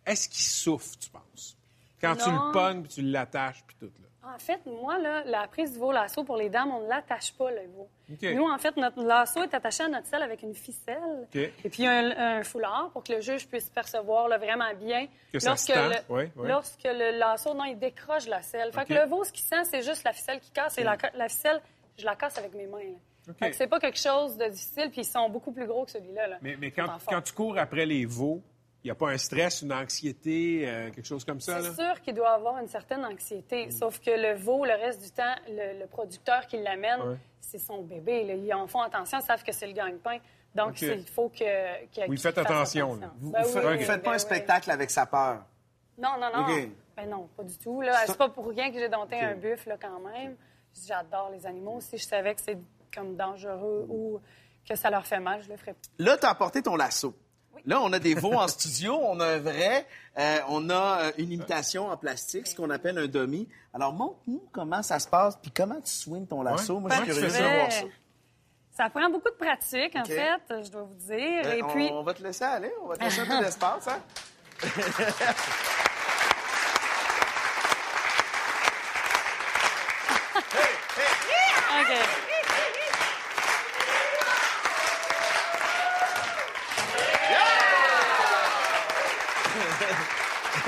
[0.07, 1.57] est-ce qu'il souffre, tu penses?
[2.01, 4.09] Quand tu le pognes, puis tu l'attaches, puis tout, là.
[4.35, 7.33] En fait, moi, là, la prise du veau lasso pour les dames, on ne l'attache
[7.33, 7.89] pas, le veau.
[8.23, 11.27] Nous, en fait, notre lasso est attaché à notre selle avec une ficelle.
[11.35, 15.07] Et puis un, un foulard pour que le juge puisse percevoir là, vraiment bien.
[15.33, 15.89] Que ça se tend.
[15.89, 16.49] le, Oui, oui.
[16.49, 18.71] lorsque le lasso, non, il décroche la selle.
[18.73, 20.77] Fait que le veau, ce qu'il sent, c'est juste la ficelle qui casse.
[20.77, 21.61] Et la, la ficelle,
[21.99, 22.79] je la casse avec mes mains.
[22.79, 22.99] là.
[23.31, 23.39] OK.
[23.39, 25.91] Fait que c'est pas quelque chose de difficile, puis ils sont beaucoup plus gros que
[25.91, 26.29] celui-là.
[26.29, 26.39] là.
[26.41, 28.41] Mais, quand, tu cours après les veaux,
[28.83, 31.61] il n'y a pas un stress, une anxiété, euh, quelque chose comme ça?
[31.63, 33.71] C'est sûr qu'il doit avoir une certaine anxiété.
[33.71, 37.17] Sauf que le veau, le reste du temps, le, le producteur qui l'amène, Ouais.
[37.41, 38.25] c'est son bébé.
[38.25, 38.35] là.
[38.35, 40.19] Ils en font attention, ils savent que c'est le gagne-pain.
[40.55, 41.39] Donc, il faut que,
[41.95, 42.99] que- Oui, faites attention.
[43.19, 44.21] Vous, Ben oui, faites, oui, vous faites ben pas un oui.
[44.21, 45.43] spectacle avec sa peur.
[45.99, 46.47] Non, non, non.
[46.97, 47.81] Ben non, pas du tout.
[47.83, 47.93] Là.
[48.07, 50.35] C'est pas pour rien que j'ai dompté un buffle là, quand même.
[50.87, 51.81] J'adore les animaux.
[51.81, 52.59] Si je savais que c'est
[52.95, 54.21] comme dangereux ou
[54.69, 55.81] que ça leur fait mal, je le ferais pas.
[55.99, 57.15] Là, tu as apporté ton lasso.
[57.67, 59.87] Là, on a des veaux en studio, on a un vrai,
[60.19, 63.49] euh, on a euh, une imitation en plastique, ce qu'on appelle un dummy.
[63.75, 66.79] Alors, montre-nous comment ça se passe, puis comment tu swings ton lasso.
[66.79, 67.83] Moi, je suis curieux de voir ça.
[68.77, 71.43] Ça prend beaucoup de pratique, en fait, je dois vous dire.
[71.43, 73.41] Ben, Et on, puis, on va te laisser aller, on va te laisser un peu
[73.45, 73.89] d'espace.
[73.89, 74.01] Hein?
[81.71, 81.93] OK.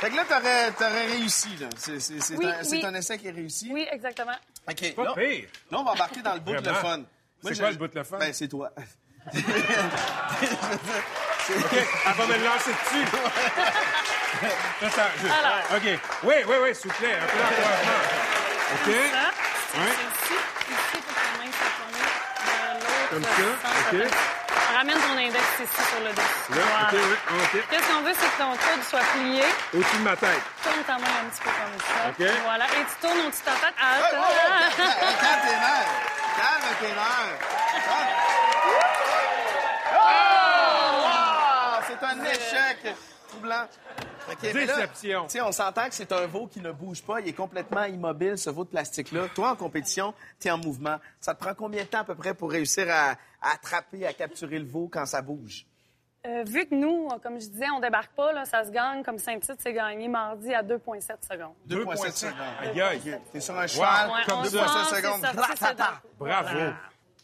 [0.00, 1.56] fait que là, t'aurais, t'aurais réussi.
[1.60, 1.66] Là.
[1.76, 2.84] C'est, c'est- c'est Oui, un, c'est oui.
[2.86, 3.68] un essai qui est réussi.
[3.72, 4.36] Oui, exactement.
[4.68, 4.94] OK.
[4.94, 5.48] Pas là, pire.
[5.70, 6.80] là, on va embarquer dans le bout de le Vraiment.
[6.80, 7.02] fun.
[7.44, 8.18] C'est quoi le bout de le fun?
[8.18, 8.70] Ben, c'est toi.
[9.28, 9.34] OK,
[11.72, 13.06] elle va me le lancer dessus.
[14.82, 15.76] Attends, je- Alors.
[15.76, 15.98] OK.
[16.24, 17.14] Oui, oui, oui, s'il vous plaît.
[17.14, 18.00] Un peu d'encouragement.
[18.74, 18.88] OK.
[19.70, 20.36] C'est ici,
[20.70, 21.50] ici pour main
[22.74, 23.28] l'autre Comme ça.
[23.92, 23.96] OK.
[24.76, 26.50] Ramène ton index ici sur le dessus.
[26.50, 26.92] Là, OK, Voilà.
[26.92, 27.68] oui, OK.
[27.70, 29.42] Qu'est-ce qu'on veut, c'est que ton coude soit plié.
[29.74, 30.42] Au-dessus de ma tête.
[30.62, 32.08] Tourne ta main un petit peu comme ça.
[32.10, 32.20] OK.
[32.44, 32.64] Voilà.
[32.66, 33.74] Et tu tournes au-dessus de ta tête.
[33.78, 34.28] Oh, Attends.
[35.20, 35.92] Calme tes nerfs.
[36.38, 37.38] Calme tes nerfs.
[40.00, 41.80] Ah!
[41.88, 42.94] C'est un échec
[43.28, 43.66] troublant.
[44.30, 45.24] OK, mais là, Déception.
[45.24, 47.20] tu sais, on s'entend que c'est un veau qui ne bouge pas.
[47.20, 49.28] Il est complètement immobile, ce veau de plastique-là.
[49.34, 50.96] Toi, en compétition, tu es en mouvement.
[51.20, 53.12] Ça te prend combien de temps à peu près pour réussir à,
[53.42, 55.64] à attraper, à capturer le veau quand ça bouge?
[56.26, 59.18] Euh, vu que nous, comme je disais, on débarque pas, là, ça se gagne comme
[59.18, 61.54] Saint-Tite, c'est gagné mardi à 2,7 secondes.
[61.68, 62.34] 2,7 secondes.
[62.82, 63.18] Aïe.
[63.32, 65.22] T'es sur un cheval, Ouais, comme on 2,7 sent, secondes.
[65.24, 65.82] sorti,
[66.18, 66.48] Bravo.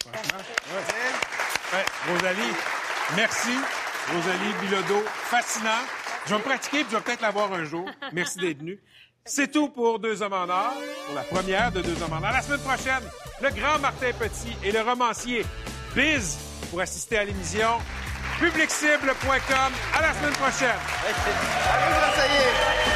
[0.05, 0.38] Franchement,
[0.70, 1.78] ouais.
[1.78, 2.52] Ouais, Rosalie,
[3.16, 3.50] merci.
[4.12, 5.70] Rosalie Bilodeau, fascinant.
[6.27, 7.89] Je vais me pratiquer puis je vais peut-être l'avoir un jour.
[8.12, 8.81] Merci d'être venu.
[9.27, 10.75] C'est tout pour Deux Hommes en Or,
[11.07, 12.33] pour la première de Deux Hommes en Or.
[12.33, 13.03] La semaine prochaine,
[13.41, 15.45] le grand Martin Petit et le romancier
[15.95, 16.39] Biz
[16.70, 17.79] pour assister à l'émission.
[18.39, 19.72] Publiccible.com.
[19.95, 20.79] À la semaine prochaine.
[21.09, 22.93] Essayer.